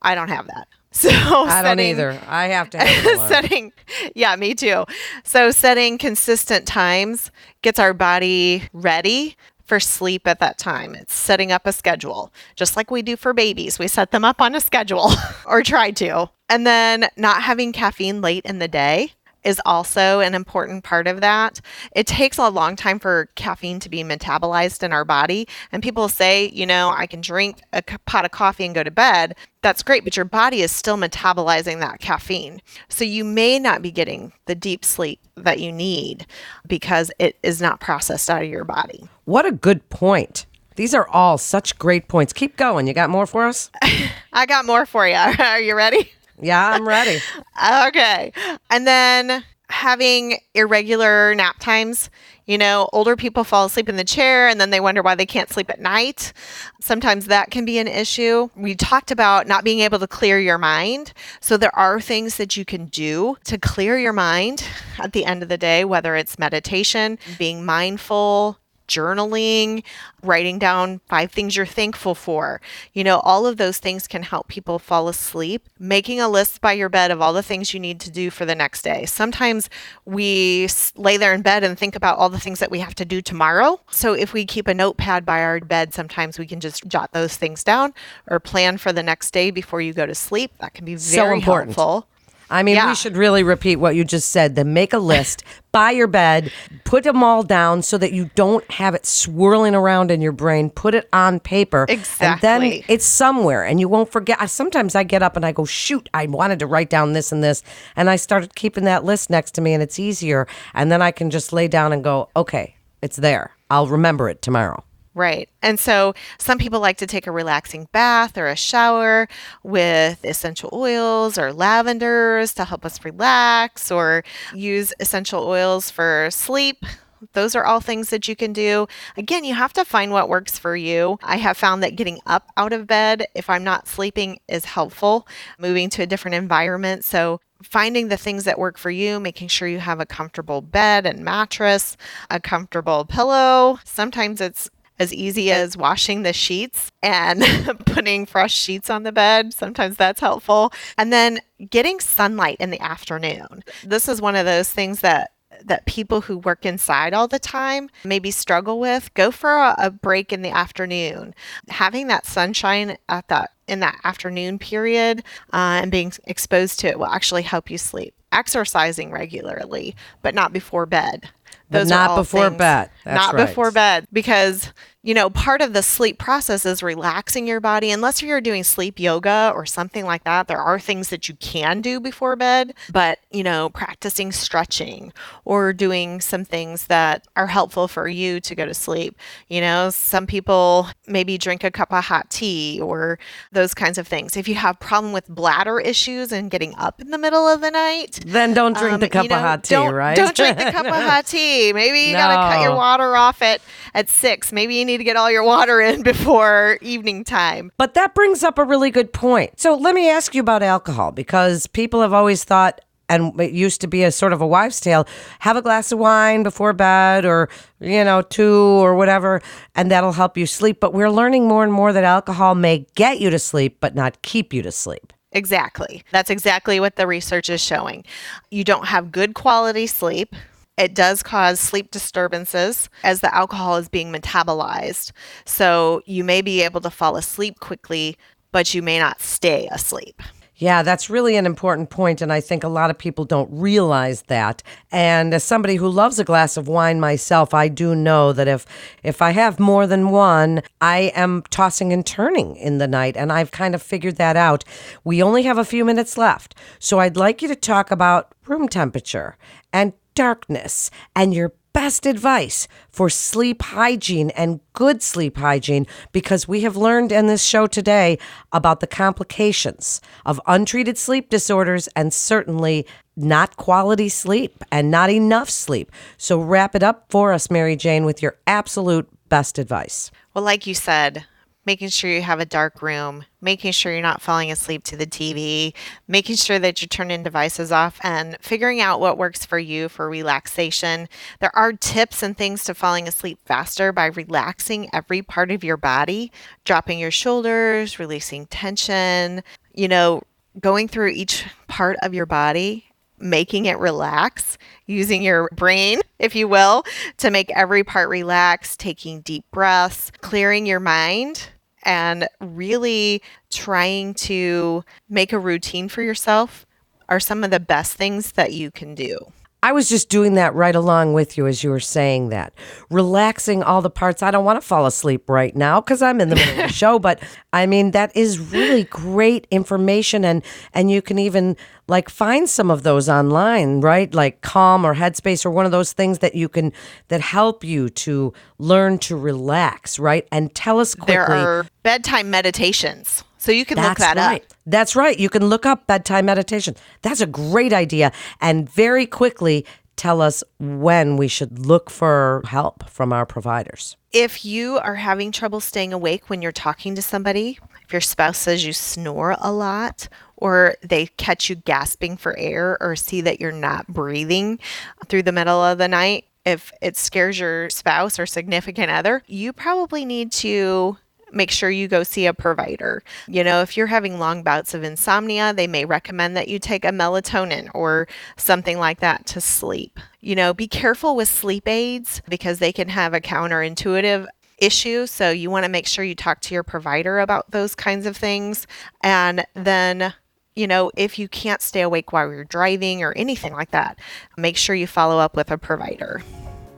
I 0.00 0.14
don't 0.14 0.28
have 0.28 0.46
that. 0.46 0.68
So 0.98 1.10
I 1.10 1.62
don't 1.62 1.78
either. 1.80 2.18
I 2.26 2.46
have 2.46 2.70
to 2.70 2.78
have 2.78 3.28
setting 3.28 3.72
yeah 4.14 4.34
me 4.36 4.54
too. 4.54 4.84
So 5.22 5.50
setting 5.50 5.98
consistent 5.98 6.66
times 6.66 7.30
gets 7.62 7.78
our 7.78 7.92
body 7.92 8.64
ready 8.72 9.36
for 9.68 9.78
sleep 9.78 10.26
at 10.26 10.40
that 10.40 10.56
time. 10.58 10.94
It's 10.94 11.14
setting 11.14 11.52
up 11.52 11.66
a 11.66 11.72
schedule 11.72 12.32
just 12.56 12.74
like 12.74 12.90
we 12.90 13.02
do 13.02 13.16
for 13.16 13.34
babies. 13.34 13.78
We 13.78 13.86
set 13.86 14.10
them 14.10 14.24
up 14.24 14.40
on 14.40 14.54
a 14.54 14.60
schedule 14.60 15.10
or 15.46 15.62
try 15.62 15.90
to. 15.92 16.30
And 16.48 16.66
then 16.66 17.08
not 17.18 17.42
having 17.42 17.72
caffeine 17.72 18.22
late 18.22 18.46
in 18.46 18.58
the 18.58 18.68
day 18.68 19.12
is 19.44 19.60
also 19.64 20.20
an 20.20 20.34
important 20.34 20.84
part 20.84 21.06
of 21.06 21.20
that. 21.20 21.60
It 21.92 22.06
takes 22.06 22.38
a 22.38 22.48
long 22.48 22.76
time 22.76 22.98
for 22.98 23.28
caffeine 23.34 23.80
to 23.80 23.88
be 23.88 24.02
metabolized 24.02 24.82
in 24.82 24.92
our 24.92 25.04
body. 25.04 25.48
And 25.72 25.82
people 25.82 26.08
say, 26.08 26.48
you 26.50 26.66
know, 26.66 26.90
I 26.90 27.06
can 27.06 27.20
drink 27.20 27.60
a 27.72 27.82
pot 27.82 28.24
of 28.24 28.30
coffee 28.30 28.64
and 28.64 28.74
go 28.74 28.82
to 28.82 28.90
bed. 28.90 29.36
That's 29.62 29.82
great, 29.82 30.04
but 30.04 30.16
your 30.16 30.24
body 30.24 30.62
is 30.62 30.72
still 30.72 30.96
metabolizing 30.96 31.80
that 31.80 32.00
caffeine. 32.00 32.60
So 32.88 33.04
you 33.04 33.24
may 33.24 33.58
not 33.58 33.82
be 33.82 33.90
getting 33.90 34.32
the 34.46 34.54
deep 34.54 34.84
sleep 34.84 35.20
that 35.36 35.60
you 35.60 35.72
need 35.72 36.26
because 36.66 37.10
it 37.18 37.36
is 37.42 37.60
not 37.60 37.80
processed 37.80 38.30
out 38.30 38.42
of 38.42 38.48
your 38.48 38.64
body. 38.64 39.08
What 39.24 39.46
a 39.46 39.52
good 39.52 39.88
point. 39.88 40.46
These 40.76 40.94
are 40.94 41.08
all 41.08 41.38
such 41.38 41.76
great 41.76 42.06
points. 42.06 42.32
Keep 42.32 42.56
going. 42.56 42.86
You 42.86 42.94
got 42.94 43.10
more 43.10 43.26
for 43.26 43.46
us? 43.46 43.68
I 44.32 44.46
got 44.46 44.64
more 44.64 44.86
for 44.86 45.08
you. 45.08 45.14
Are 45.38 45.60
you 45.60 45.74
ready? 45.74 46.12
Yeah, 46.40 46.70
I'm 46.70 46.86
ready. 46.86 47.20
okay. 47.88 48.32
And 48.70 48.86
then 48.86 49.44
having 49.70 50.38
irregular 50.54 51.34
nap 51.34 51.56
times. 51.58 52.10
You 52.46 52.56
know, 52.56 52.88
older 52.94 53.14
people 53.14 53.44
fall 53.44 53.66
asleep 53.66 53.90
in 53.90 53.96
the 53.96 54.04
chair 54.04 54.48
and 54.48 54.58
then 54.58 54.70
they 54.70 54.80
wonder 54.80 55.02
why 55.02 55.14
they 55.14 55.26
can't 55.26 55.50
sleep 55.50 55.68
at 55.68 55.80
night. 55.80 56.32
Sometimes 56.80 57.26
that 57.26 57.50
can 57.50 57.66
be 57.66 57.78
an 57.78 57.86
issue. 57.86 58.48
We 58.56 58.74
talked 58.74 59.10
about 59.10 59.46
not 59.46 59.64
being 59.64 59.80
able 59.80 59.98
to 59.98 60.06
clear 60.06 60.40
your 60.40 60.56
mind. 60.56 61.12
So 61.40 61.58
there 61.58 61.74
are 61.76 62.00
things 62.00 62.38
that 62.38 62.56
you 62.56 62.64
can 62.64 62.86
do 62.86 63.36
to 63.44 63.58
clear 63.58 63.98
your 63.98 64.14
mind 64.14 64.64
at 64.98 65.12
the 65.12 65.26
end 65.26 65.42
of 65.42 65.50
the 65.50 65.58
day, 65.58 65.84
whether 65.84 66.16
it's 66.16 66.38
meditation, 66.38 67.18
being 67.38 67.66
mindful, 67.66 68.58
journaling, 68.88 69.84
writing 70.22 70.58
down 70.58 71.00
five 71.08 71.30
things 71.30 71.56
you're 71.56 71.66
thankful 71.66 72.14
for. 72.14 72.60
You 72.92 73.04
know, 73.04 73.20
all 73.20 73.46
of 73.46 73.56
those 73.56 73.78
things 73.78 74.08
can 74.08 74.22
help 74.22 74.48
people 74.48 74.78
fall 74.78 75.08
asleep. 75.08 75.68
Making 75.78 76.20
a 76.20 76.28
list 76.28 76.60
by 76.60 76.72
your 76.72 76.88
bed 76.88 77.10
of 77.10 77.20
all 77.20 77.32
the 77.32 77.42
things 77.42 77.72
you 77.72 77.80
need 77.80 78.00
to 78.00 78.10
do 78.10 78.30
for 78.30 78.44
the 78.44 78.54
next 78.54 78.82
day. 78.82 79.06
Sometimes 79.06 79.70
we 80.04 80.68
lay 80.96 81.16
there 81.16 81.34
in 81.34 81.42
bed 81.42 81.62
and 81.62 81.78
think 81.78 81.94
about 81.94 82.18
all 82.18 82.28
the 82.28 82.40
things 82.40 82.58
that 82.58 82.70
we 82.70 82.80
have 82.80 82.94
to 82.96 83.04
do 83.04 83.22
tomorrow. 83.22 83.80
So 83.90 84.14
if 84.14 84.32
we 84.32 84.44
keep 84.44 84.66
a 84.66 84.74
notepad 84.74 85.24
by 85.24 85.42
our 85.42 85.60
bed, 85.60 85.94
sometimes 85.94 86.38
we 86.38 86.46
can 86.46 86.60
just 86.60 86.86
jot 86.88 87.12
those 87.12 87.36
things 87.36 87.62
down 87.62 87.94
or 88.26 88.40
plan 88.40 88.78
for 88.78 88.92
the 88.92 89.02
next 89.02 89.30
day 89.32 89.50
before 89.50 89.80
you 89.80 89.92
go 89.92 90.06
to 90.06 90.14
sleep. 90.14 90.52
That 90.60 90.74
can 90.74 90.84
be 90.84 90.94
very 90.94 90.98
so 90.98 91.32
important. 91.32 91.76
helpful. 91.76 92.08
I 92.50 92.62
mean, 92.62 92.76
Yeah. 92.76 92.88
we 92.88 92.94
should 92.94 93.16
really 93.16 93.42
repeat 93.42 93.76
what 93.76 93.94
you 93.94 94.04
just 94.04 94.30
said. 94.30 94.54
Then 94.56 94.72
make 94.72 94.92
a 94.92 94.98
list 94.98 95.44
by 95.72 95.90
your 95.90 96.06
bed, 96.06 96.50
put 96.84 97.04
them 97.04 97.22
all 97.22 97.42
down 97.42 97.82
so 97.82 97.98
that 97.98 98.12
you 98.12 98.30
don't 98.34 98.68
have 98.70 98.94
it 98.94 99.04
swirling 99.06 99.74
around 99.74 100.10
in 100.10 100.20
your 100.22 100.32
brain. 100.32 100.70
Put 100.70 100.94
it 100.94 101.08
on 101.12 101.40
paper. 101.40 101.82
And 101.88 101.90
Exactly. 101.98 102.40
then 102.48 102.82
it's 102.88 103.04
somewhere 103.06 103.64
and 103.64 103.78
you 103.80 103.88
won't 103.88 104.10
forget. 104.10 104.38
I- 104.40 104.46
Sometimes 104.46 104.94
I 104.94 105.02
get 105.04 105.22
up 105.22 105.36
and 105.36 105.44
I 105.44 105.52
go, 105.52 105.64
shoot, 105.64 106.08
I 106.14 106.26
wanted 106.26 106.58
to 106.60 106.66
write 106.66 106.90
down 106.90 107.12
this 107.12 107.32
and 107.32 107.44
this. 107.44 107.62
And 107.96 108.08
I 108.08 108.16
started 108.16 108.54
keeping 108.54 108.84
that 108.84 109.04
list 109.04 109.28
next 109.30 109.52
to 109.52 109.60
me 109.60 109.74
and 109.74 109.82
it's 109.82 109.98
easier. 109.98 110.46
And 110.74 110.90
then 110.90 111.02
I 111.02 111.10
can 111.10 111.30
just 111.30 111.52
lay 111.52 111.68
down 111.68 111.92
and 111.92 112.02
go, 112.02 112.28
okay, 112.34 112.76
it's 113.02 113.16
there. 113.16 113.52
I'll 113.70 113.86
remember 113.86 114.28
it 114.30 114.40
tomorrow. 114.42 114.82
Right. 115.18 115.48
And 115.62 115.80
so 115.80 116.14
some 116.38 116.58
people 116.58 116.78
like 116.78 116.98
to 116.98 117.06
take 117.06 117.26
a 117.26 117.32
relaxing 117.32 117.88
bath 117.90 118.38
or 118.38 118.46
a 118.46 118.54
shower 118.54 119.26
with 119.64 120.24
essential 120.24 120.70
oils 120.72 121.36
or 121.36 121.52
lavenders 121.52 122.54
to 122.54 122.64
help 122.64 122.84
us 122.84 123.04
relax 123.04 123.90
or 123.90 124.22
use 124.54 124.94
essential 125.00 125.42
oils 125.42 125.90
for 125.90 126.28
sleep. 126.30 126.84
Those 127.32 127.56
are 127.56 127.64
all 127.64 127.80
things 127.80 128.10
that 128.10 128.28
you 128.28 128.36
can 128.36 128.52
do. 128.52 128.86
Again, 129.16 129.42
you 129.42 129.54
have 129.54 129.72
to 129.72 129.84
find 129.84 130.12
what 130.12 130.28
works 130.28 130.56
for 130.56 130.76
you. 130.76 131.18
I 131.24 131.38
have 131.38 131.56
found 131.56 131.82
that 131.82 131.96
getting 131.96 132.20
up 132.24 132.52
out 132.56 132.72
of 132.72 132.86
bed 132.86 133.26
if 133.34 133.50
I'm 133.50 133.64
not 133.64 133.88
sleeping 133.88 134.38
is 134.46 134.66
helpful, 134.66 135.26
moving 135.58 135.90
to 135.90 136.02
a 136.02 136.06
different 136.06 136.36
environment. 136.36 137.02
So, 137.02 137.40
finding 137.60 138.06
the 138.06 138.16
things 138.16 138.44
that 138.44 138.56
work 138.56 138.78
for 138.78 138.88
you, 138.88 139.18
making 139.18 139.48
sure 139.48 139.66
you 139.66 139.80
have 139.80 139.98
a 139.98 140.06
comfortable 140.06 140.60
bed 140.60 141.06
and 141.06 141.24
mattress, 141.24 141.96
a 142.30 142.38
comfortable 142.38 143.04
pillow. 143.04 143.80
Sometimes 143.84 144.40
it's 144.40 144.70
as 144.98 145.14
easy 145.14 145.52
as 145.52 145.76
washing 145.76 146.22
the 146.22 146.32
sheets 146.32 146.90
and 147.02 147.42
putting 147.86 148.26
fresh 148.26 148.54
sheets 148.54 148.90
on 148.90 149.02
the 149.02 149.12
bed. 149.12 149.54
Sometimes 149.54 149.96
that's 149.96 150.20
helpful. 150.20 150.72
And 150.96 151.12
then 151.12 151.40
getting 151.70 152.00
sunlight 152.00 152.56
in 152.60 152.70
the 152.70 152.80
afternoon. 152.80 153.64
This 153.84 154.08
is 154.08 154.20
one 154.20 154.36
of 154.36 154.46
those 154.46 154.70
things 154.70 155.00
that 155.00 155.32
that 155.64 155.86
people 155.86 156.20
who 156.20 156.38
work 156.38 156.64
inside 156.64 157.12
all 157.12 157.26
the 157.26 157.38
time 157.38 157.90
maybe 158.04 158.30
struggle 158.30 158.78
with 158.78 159.12
go 159.14 159.30
for 159.30 159.56
a, 159.56 159.74
a 159.78 159.90
break 159.90 160.32
in 160.32 160.42
the 160.42 160.50
afternoon 160.50 161.34
having 161.68 162.06
that 162.06 162.26
sunshine 162.26 162.96
at 163.08 163.26
that 163.28 163.50
in 163.66 163.80
that 163.80 163.98
afternoon 164.04 164.58
period 164.58 165.20
uh, 165.52 165.80
and 165.82 165.90
being 165.90 166.12
exposed 166.24 166.78
to 166.78 166.86
it 166.86 166.98
will 166.98 167.06
actually 167.06 167.42
help 167.42 167.70
you 167.70 167.78
sleep 167.78 168.14
exercising 168.30 169.10
regularly 169.10 169.96
but 170.22 170.34
not 170.34 170.52
before 170.52 170.86
bed 170.86 171.28
But 171.70 171.88
not 171.88 172.16
before 172.16 172.50
bed. 172.50 172.90
That's 173.04 173.26
not 173.26 173.34
right. 173.34 173.46
before 173.46 173.70
bed 173.70 174.06
because 174.12 174.72
you 175.02 175.14
know 175.14 175.30
part 175.30 175.62
of 175.62 175.72
the 175.74 175.82
sleep 175.82 176.18
process 176.18 176.66
is 176.66 176.82
relaxing 176.82 177.46
your 177.46 177.60
body 177.60 177.90
unless 177.90 178.20
you're 178.20 178.40
doing 178.40 178.64
sleep 178.64 178.98
yoga 178.98 179.52
or 179.54 179.64
something 179.64 180.04
like 180.04 180.24
that 180.24 180.48
there 180.48 180.60
are 180.60 180.80
things 180.80 181.08
that 181.08 181.28
you 181.28 181.34
can 181.36 181.80
do 181.80 182.00
before 182.00 182.34
bed 182.34 182.74
but 182.92 183.18
you 183.30 183.44
know 183.44 183.68
practicing 183.70 184.32
stretching 184.32 185.12
or 185.44 185.72
doing 185.72 186.20
some 186.20 186.44
things 186.44 186.88
that 186.88 187.26
are 187.36 187.46
helpful 187.46 187.86
for 187.86 188.08
you 188.08 188.40
to 188.40 188.54
go 188.56 188.66
to 188.66 188.74
sleep 188.74 189.16
you 189.48 189.60
know 189.60 189.88
some 189.88 190.26
people 190.26 190.88
maybe 191.06 191.38
drink 191.38 191.62
a 191.62 191.70
cup 191.70 191.92
of 191.92 192.04
hot 192.04 192.28
tea 192.28 192.80
or 192.82 193.18
those 193.52 193.74
kinds 193.74 193.98
of 193.98 194.08
things 194.08 194.36
if 194.36 194.48
you 194.48 194.56
have 194.56 194.80
problem 194.80 195.12
with 195.12 195.28
bladder 195.28 195.78
issues 195.78 196.32
and 196.32 196.50
getting 196.50 196.74
up 196.74 197.00
in 197.00 197.10
the 197.10 197.18
middle 197.18 197.46
of 197.46 197.60
the 197.60 197.70
night 197.70 198.20
Then 198.26 198.52
don't 198.52 198.76
drink 198.76 198.94
um, 198.94 199.00
the 199.00 199.08
cup 199.08 199.22
you 199.22 199.28
know, 199.30 199.36
of 199.36 199.42
hot 199.42 199.64
tea, 199.64 199.74
don't, 199.74 199.94
right? 199.94 200.16
Don't 200.16 200.34
drink 200.34 200.58
the 200.58 200.70
cup 200.70 200.86
of 200.86 200.92
hot 201.10 201.26
tea. 201.26 201.37
Maybe 201.72 202.00
you 202.00 202.12
gotta 202.12 202.54
cut 202.54 202.62
your 202.62 202.74
water 202.74 203.16
off 203.16 203.42
at 203.42 203.60
at 203.94 204.08
six. 204.08 204.52
Maybe 204.52 204.76
you 204.76 204.84
need 204.84 204.98
to 204.98 205.04
get 205.04 205.16
all 205.16 205.30
your 205.30 205.44
water 205.44 205.80
in 205.80 206.02
before 206.12 206.78
evening 206.82 207.24
time. 207.24 207.72
But 207.76 207.94
that 207.94 208.14
brings 208.14 208.42
up 208.42 208.58
a 208.58 208.64
really 208.64 208.90
good 208.90 209.12
point. 209.12 209.58
So 209.58 209.74
let 209.74 209.94
me 209.94 210.08
ask 210.08 210.34
you 210.34 210.40
about 210.40 210.62
alcohol 210.62 211.12
because 211.12 211.66
people 211.66 212.00
have 212.02 212.12
always 212.12 212.44
thought, 212.44 212.80
and 213.08 213.38
it 213.40 213.52
used 213.52 213.80
to 213.80 213.86
be 213.86 214.04
a 214.04 214.12
sort 214.12 214.32
of 214.32 214.40
a 214.40 214.46
wives' 214.46 214.80
tale 214.80 215.06
have 215.40 215.56
a 215.56 215.62
glass 215.62 215.92
of 215.92 215.98
wine 215.98 216.42
before 216.42 216.72
bed 216.72 217.24
or, 217.24 217.48
you 217.80 218.04
know, 218.04 218.22
two 218.22 218.52
or 218.54 218.94
whatever, 218.94 219.40
and 219.74 219.90
that'll 219.90 220.12
help 220.12 220.36
you 220.36 220.46
sleep. 220.46 220.80
But 220.80 220.92
we're 220.92 221.10
learning 221.10 221.48
more 221.48 221.64
and 221.64 221.72
more 221.72 221.92
that 221.92 222.04
alcohol 222.04 222.54
may 222.54 222.86
get 222.94 223.20
you 223.20 223.30
to 223.30 223.38
sleep, 223.38 223.78
but 223.80 223.94
not 223.94 224.20
keep 224.22 224.52
you 224.52 224.62
to 224.62 224.72
sleep. 224.72 225.12
Exactly. 225.32 226.02
That's 226.10 226.30
exactly 226.30 226.80
what 226.80 226.96
the 226.96 227.06
research 227.06 227.50
is 227.50 227.60
showing. 227.60 228.04
You 228.50 228.64
don't 228.64 228.86
have 228.86 229.12
good 229.12 229.34
quality 229.34 229.86
sleep. 229.86 230.34
It 230.78 230.94
does 230.94 231.24
cause 231.24 231.58
sleep 231.58 231.90
disturbances 231.90 232.88
as 233.02 233.20
the 233.20 233.34
alcohol 233.34 233.76
is 233.76 233.88
being 233.88 234.12
metabolized. 234.12 235.10
So 235.44 236.02
you 236.06 236.22
may 236.22 236.40
be 236.40 236.62
able 236.62 236.80
to 236.82 236.90
fall 236.90 237.16
asleep 237.16 237.58
quickly, 237.58 238.16
but 238.52 238.72
you 238.72 238.80
may 238.80 238.98
not 238.98 239.20
stay 239.20 239.68
asleep. 239.72 240.22
Yeah, 240.60 240.82
that's 240.82 241.08
really 241.08 241.36
an 241.36 241.46
important 241.46 241.88
point, 241.88 242.20
and 242.20 242.32
I 242.32 242.40
think 242.40 242.64
a 242.64 242.68
lot 242.68 242.90
of 242.90 242.98
people 242.98 243.24
don't 243.24 243.48
realize 243.52 244.22
that. 244.22 244.60
And 244.90 245.32
as 245.32 245.44
somebody 245.44 245.76
who 245.76 245.88
loves 245.88 246.18
a 246.18 246.24
glass 246.24 246.56
of 246.56 246.66
wine 246.66 246.98
myself, 246.98 247.54
I 247.54 247.68
do 247.68 247.94
know 247.94 248.32
that 248.32 248.48
if 248.48 248.66
if 249.04 249.22
I 249.22 249.30
have 249.30 249.60
more 249.60 249.86
than 249.86 250.10
one, 250.10 250.62
I 250.80 251.12
am 251.14 251.42
tossing 251.50 251.92
and 251.92 252.04
turning 252.04 252.56
in 252.56 252.78
the 252.78 252.88
night, 252.88 253.16
and 253.16 253.32
I've 253.32 253.52
kind 253.52 253.72
of 253.72 253.82
figured 253.82 254.16
that 254.16 254.36
out. 254.36 254.64
We 255.04 255.22
only 255.22 255.44
have 255.44 255.58
a 255.58 255.64
few 255.64 255.84
minutes 255.84 256.18
left, 256.18 256.56
so 256.80 256.98
I'd 256.98 257.16
like 257.16 257.40
you 257.40 257.46
to 257.46 257.56
talk 257.56 257.92
about 257.92 258.34
room 258.48 258.68
temperature 258.68 259.36
and 259.72 259.92
darkness 260.18 260.90
and 261.14 261.32
your 261.32 261.52
best 261.72 262.04
advice 262.04 262.66
for 262.90 263.08
sleep 263.08 263.62
hygiene 263.62 264.30
and 264.30 264.58
good 264.72 265.00
sleep 265.00 265.36
hygiene 265.36 265.86
because 266.10 266.48
we 266.48 266.62
have 266.62 266.76
learned 266.76 267.12
in 267.12 267.28
this 267.28 267.44
show 267.44 267.68
today 267.68 268.18
about 268.50 268.80
the 268.80 268.86
complications 268.88 270.00
of 270.26 270.40
untreated 270.48 270.98
sleep 270.98 271.30
disorders 271.30 271.88
and 271.94 272.12
certainly 272.12 272.84
not 273.14 273.56
quality 273.56 274.08
sleep 274.08 274.64
and 274.72 274.90
not 274.90 275.08
enough 275.08 275.48
sleep. 275.48 275.92
So 276.16 276.40
wrap 276.40 276.74
it 276.74 276.82
up 276.82 277.06
for 277.10 277.32
us, 277.32 277.48
Mary 277.48 277.76
Jane, 277.76 278.04
with 278.04 278.20
your 278.20 278.36
absolute 278.44 279.08
best 279.28 279.56
advice. 279.56 280.10
Well, 280.34 280.42
like 280.42 280.66
you 280.66 280.74
said, 280.74 281.26
making 281.68 281.90
sure 281.90 282.10
you 282.10 282.22
have 282.22 282.40
a 282.40 282.46
dark 282.46 282.80
room, 282.80 283.26
making 283.42 283.72
sure 283.72 283.92
you're 283.92 284.00
not 284.00 284.22
falling 284.22 284.50
asleep 284.50 284.82
to 284.84 284.96
the 284.96 285.06
TV, 285.06 285.74
making 286.06 286.34
sure 286.34 286.58
that 286.58 286.80
you're 286.80 286.88
turning 286.88 287.22
devices 287.22 287.70
off, 287.70 287.98
and 288.02 288.38
figuring 288.40 288.80
out 288.80 289.00
what 289.00 289.18
works 289.18 289.44
for 289.44 289.58
you 289.58 289.86
for 289.90 290.08
relaxation. 290.08 291.10
There 291.40 291.54
are 291.54 291.74
tips 291.74 292.22
and 292.22 292.34
things 292.34 292.64
to 292.64 292.74
falling 292.74 293.06
asleep 293.06 293.38
faster 293.44 293.92
by 293.92 294.06
relaxing 294.06 294.88
every 294.94 295.20
part 295.20 295.50
of 295.50 295.62
your 295.62 295.76
body, 295.76 296.32
dropping 296.64 296.98
your 296.98 297.10
shoulders, 297.10 297.98
releasing 297.98 298.46
tension, 298.46 299.42
you 299.74 299.88
know, 299.88 300.22
going 300.58 300.88
through 300.88 301.08
each 301.08 301.44
part 301.66 301.98
of 302.00 302.14
your 302.14 302.24
body 302.24 302.86
making 303.20 303.66
it 303.66 303.76
relax, 303.80 304.56
using 304.86 305.24
your 305.24 305.48
brain, 305.52 305.98
if 306.20 306.36
you 306.36 306.46
will, 306.46 306.84
to 307.16 307.32
make 307.32 307.50
every 307.50 307.82
part 307.82 308.08
relax, 308.08 308.76
taking 308.76 309.22
deep 309.22 309.44
breaths, 309.50 310.12
clearing 310.20 310.66
your 310.66 310.78
mind, 310.78 311.50
and 311.88 312.28
really 312.40 313.22
trying 313.50 314.14
to 314.14 314.84
make 315.08 315.32
a 315.32 315.38
routine 315.38 315.88
for 315.88 316.02
yourself 316.02 316.66
are 317.08 317.18
some 317.18 317.42
of 317.42 317.50
the 317.50 317.60
best 317.60 317.94
things 317.96 318.32
that 318.32 318.52
you 318.52 318.70
can 318.70 318.94
do. 318.94 319.18
I 319.60 319.72
was 319.72 319.88
just 319.88 320.08
doing 320.08 320.34
that 320.34 320.54
right 320.54 320.74
along 320.74 321.14
with 321.14 321.36
you 321.36 321.46
as 321.48 321.64
you 321.64 321.70
were 321.70 321.80
saying 321.80 322.28
that. 322.28 322.52
Relaxing 322.90 323.62
all 323.62 323.82
the 323.82 323.90
parts. 323.90 324.22
I 324.22 324.30
don't 324.30 324.44
want 324.44 324.60
to 324.60 324.66
fall 324.66 324.86
asleep 324.86 325.28
right 325.28 325.54
now 325.56 325.80
because 325.80 326.00
I'm 326.00 326.20
in 326.20 326.28
the 326.28 326.36
middle 326.36 326.60
of 326.60 326.68
the 326.68 326.72
show, 326.72 326.98
but 327.00 327.20
I 327.52 327.66
mean 327.66 327.90
that 327.90 328.16
is 328.16 328.38
really 328.38 328.84
great 328.84 329.48
information 329.50 330.24
and 330.24 330.44
and 330.72 330.90
you 330.90 331.02
can 331.02 331.18
even 331.18 331.56
like 331.88 332.08
find 332.08 332.48
some 332.48 332.70
of 332.70 332.84
those 332.84 333.08
online, 333.08 333.80
right? 333.80 334.14
Like 334.14 334.42
Calm 334.42 334.84
or 334.84 334.94
Headspace 334.94 335.44
or 335.44 335.50
one 335.50 335.66
of 335.66 335.72
those 335.72 335.92
things 335.92 336.20
that 336.20 336.36
you 336.36 336.48
can 336.48 336.72
that 337.08 337.20
help 337.20 337.64
you 337.64 337.88
to 337.88 338.32
learn 338.58 338.98
to 339.00 339.16
relax, 339.16 339.98
right? 339.98 340.28
And 340.30 340.54
tell 340.54 340.78
us 340.78 340.94
quickly. 340.94 341.14
There 341.14 341.26
are 341.26 341.66
bedtime 341.82 342.30
meditations 342.30 343.24
So 343.38 343.52
you 343.52 343.64
can 343.64 343.80
look 343.80 343.98
that 343.98 344.16
right. 344.16 344.42
up. 344.42 344.52
That's 344.66 344.94
right. 344.94 345.18
You 345.18 345.30
can 345.30 345.46
look 345.46 345.64
up 345.64 345.86
bedtime 345.86 346.26
meditation. 346.26 346.74
That's 347.02 347.20
a 347.20 347.26
great 347.26 347.72
idea. 347.72 348.12
And 348.40 348.68
very 348.68 349.06
quickly 349.06 349.64
tell 349.96 350.20
us 350.20 350.44
when 350.58 351.16
we 351.16 351.28
should 351.28 351.58
look 351.58 351.90
for 351.90 352.42
help 352.46 352.88
from 352.88 353.12
our 353.12 353.26
providers. 353.26 353.96
If 354.12 354.44
you 354.44 354.78
are 354.78 354.94
having 354.94 355.32
trouble 355.32 355.60
staying 355.60 355.92
awake 355.92 356.30
when 356.30 356.40
you're 356.40 356.52
talking 356.52 356.94
to 356.94 357.02
somebody, 357.02 357.58
if 357.84 357.92
your 357.92 358.00
spouse 358.00 358.38
says 358.38 358.64
you 358.64 358.72
snore 358.72 359.36
a 359.40 359.52
lot, 359.52 360.08
or 360.36 360.76
they 360.82 361.06
catch 361.06 361.50
you 361.50 361.56
gasping 361.56 362.16
for 362.16 362.38
air, 362.38 362.78
or 362.80 362.94
see 362.96 363.20
that 363.22 363.40
you're 363.40 363.50
not 363.50 363.86
breathing 363.88 364.60
through 365.08 365.24
the 365.24 365.32
middle 365.32 365.62
of 365.62 365.78
the 365.78 365.88
night, 365.88 366.26
if 366.44 366.72
it 366.80 366.96
scares 366.96 367.38
your 367.38 367.68
spouse 367.68 368.18
or 368.18 368.24
significant 368.24 368.90
other, 368.90 369.22
you 369.26 369.52
probably 369.52 370.04
need 370.04 370.32
to 370.32 370.96
make 371.32 371.50
sure 371.50 371.70
you 371.70 371.88
go 371.88 372.02
see 372.02 372.26
a 372.26 372.34
provider. 372.34 373.02
You 373.26 373.44
know, 373.44 373.60
if 373.62 373.76
you're 373.76 373.86
having 373.86 374.18
long 374.18 374.42
bouts 374.42 374.74
of 374.74 374.82
insomnia, 374.82 375.52
they 375.52 375.66
may 375.66 375.84
recommend 375.84 376.36
that 376.36 376.48
you 376.48 376.58
take 376.58 376.84
a 376.84 376.90
melatonin 376.90 377.70
or 377.74 378.08
something 378.36 378.78
like 378.78 379.00
that 379.00 379.26
to 379.26 379.40
sleep. 379.40 379.98
You 380.20 380.34
know, 380.34 380.54
be 380.54 380.68
careful 380.68 381.16
with 381.16 381.28
sleep 381.28 381.68
aids 381.68 382.22
because 382.28 382.58
they 382.58 382.72
can 382.72 382.88
have 382.88 383.14
a 383.14 383.20
counterintuitive 383.20 384.26
issue. 384.58 385.06
So 385.06 385.30
you 385.30 385.50
want 385.50 385.64
to 385.64 385.70
make 385.70 385.86
sure 385.86 386.04
you 386.04 386.14
talk 386.14 386.40
to 386.42 386.54
your 386.54 386.64
provider 386.64 387.20
about 387.20 387.50
those 387.50 387.74
kinds 387.74 388.06
of 388.06 388.16
things. 388.16 388.66
And 389.02 389.44
then 389.54 390.14
you 390.58 390.66
know, 390.66 390.90
if 390.96 391.20
you 391.20 391.28
can't 391.28 391.62
stay 391.62 391.82
awake 391.82 392.12
while 392.12 392.32
you're 392.32 392.42
driving 392.42 393.04
or 393.04 393.12
anything 393.12 393.52
like 393.52 393.70
that, 393.70 393.96
make 394.36 394.56
sure 394.56 394.74
you 394.74 394.88
follow 394.88 395.18
up 395.18 395.36
with 395.36 395.52
a 395.52 395.56
provider. 395.56 396.20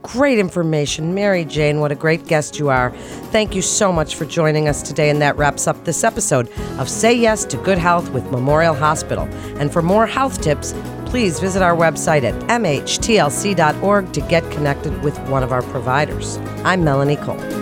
Great 0.03 0.39
information. 0.39 1.13
Mary 1.13 1.45
Jane, 1.45 1.79
what 1.79 1.91
a 1.91 1.95
great 1.95 2.25
guest 2.25 2.57
you 2.57 2.69
are. 2.69 2.91
Thank 3.31 3.53
you 3.55 3.61
so 3.61 3.91
much 3.91 4.15
for 4.15 4.25
joining 4.25 4.67
us 4.67 4.81
today. 4.81 5.09
And 5.09 5.21
that 5.21 5.37
wraps 5.37 5.67
up 5.67 5.85
this 5.85 6.03
episode 6.03 6.49
of 6.79 6.89
Say 6.89 7.13
Yes 7.13 7.45
to 7.45 7.57
Good 7.57 7.77
Health 7.77 8.09
with 8.11 8.29
Memorial 8.31 8.73
Hospital. 8.73 9.25
And 9.59 9.71
for 9.71 9.81
more 9.81 10.07
health 10.07 10.41
tips, 10.41 10.73
please 11.05 11.39
visit 11.39 11.61
our 11.61 11.75
website 11.75 12.23
at 12.23 12.33
mhtlc.org 12.47 14.13
to 14.13 14.21
get 14.21 14.49
connected 14.51 15.03
with 15.03 15.19
one 15.29 15.43
of 15.43 15.51
our 15.51 15.61
providers. 15.61 16.37
I'm 16.63 16.83
Melanie 16.83 17.17
Cole. 17.17 17.60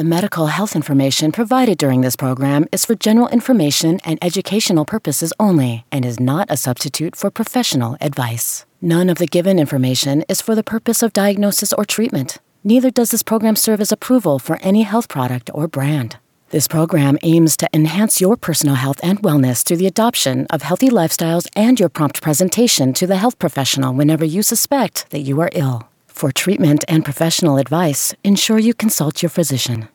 The 0.00 0.04
medical 0.04 0.46
health 0.46 0.74
information 0.74 1.30
provided 1.30 1.76
during 1.76 2.00
this 2.00 2.16
program 2.16 2.64
is 2.72 2.86
for 2.86 2.94
general 2.94 3.28
information 3.28 4.00
and 4.02 4.18
educational 4.22 4.86
purposes 4.86 5.30
only 5.38 5.84
and 5.92 6.06
is 6.06 6.18
not 6.18 6.46
a 6.50 6.56
substitute 6.56 7.14
for 7.14 7.30
professional 7.30 7.98
advice. 8.00 8.64
None 8.80 9.10
of 9.10 9.18
the 9.18 9.26
given 9.26 9.58
information 9.58 10.22
is 10.26 10.40
for 10.40 10.54
the 10.54 10.62
purpose 10.62 11.02
of 11.02 11.12
diagnosis 11.12 11.74
or 11.74 11.84
treatment. 11.84 12.38
Neither 12.64 12.90
does 12.90 13.10
this 13.10 13.22
program 13.22 13.56
serve 13.56 13.78
as 13.78 13.92
approval 13.92 14.38
for 14.38 14.58
any 14.62 14.84
health 14.84 15.10
product 15.10 15.50
or 15.52 15.68
brand. 15.68 16.16
This 16.48 16.66
program 16.66 17.18
aims 17.22 17.54
to 17.58 17.68
enhance 17.74 18.22
your 18.22 18.38
personal 18.38 18.76
health 18.76 19.00
and 19.02 19.20
wellness 19.20 19.62
through 19.62 19.76
the 19.76 19.86
adoption 19.86 20.46
of 20.48 20.62
healthy 20.62 20.88
lifestyles 20.88 21.46
and 21.54 21.78
your 21.78 21.90
prompt 21.90 22.22
presentation 22.22 22.94
to 22.94 23.06
the 23.06 23.18
health 23.18 23.38
professional 23.38 23.92
whenever 23.92 24.24
you 24.24 24.42
suspect 24.42 25.10
that 25.10 25.20
you 25.20 25.38
are 25.42 25.50
ill. 25.52 25.89
For 26.10 26.30
treatment 26.32 26.84
and 26.86 27.04
professional 27.04 27.56
advice, 27.58 28.14
ensure 28.22 28.58
you 28.58 28.74
consult 28.74 29.22
your 29.22 29.30
physician. 29.30 29.88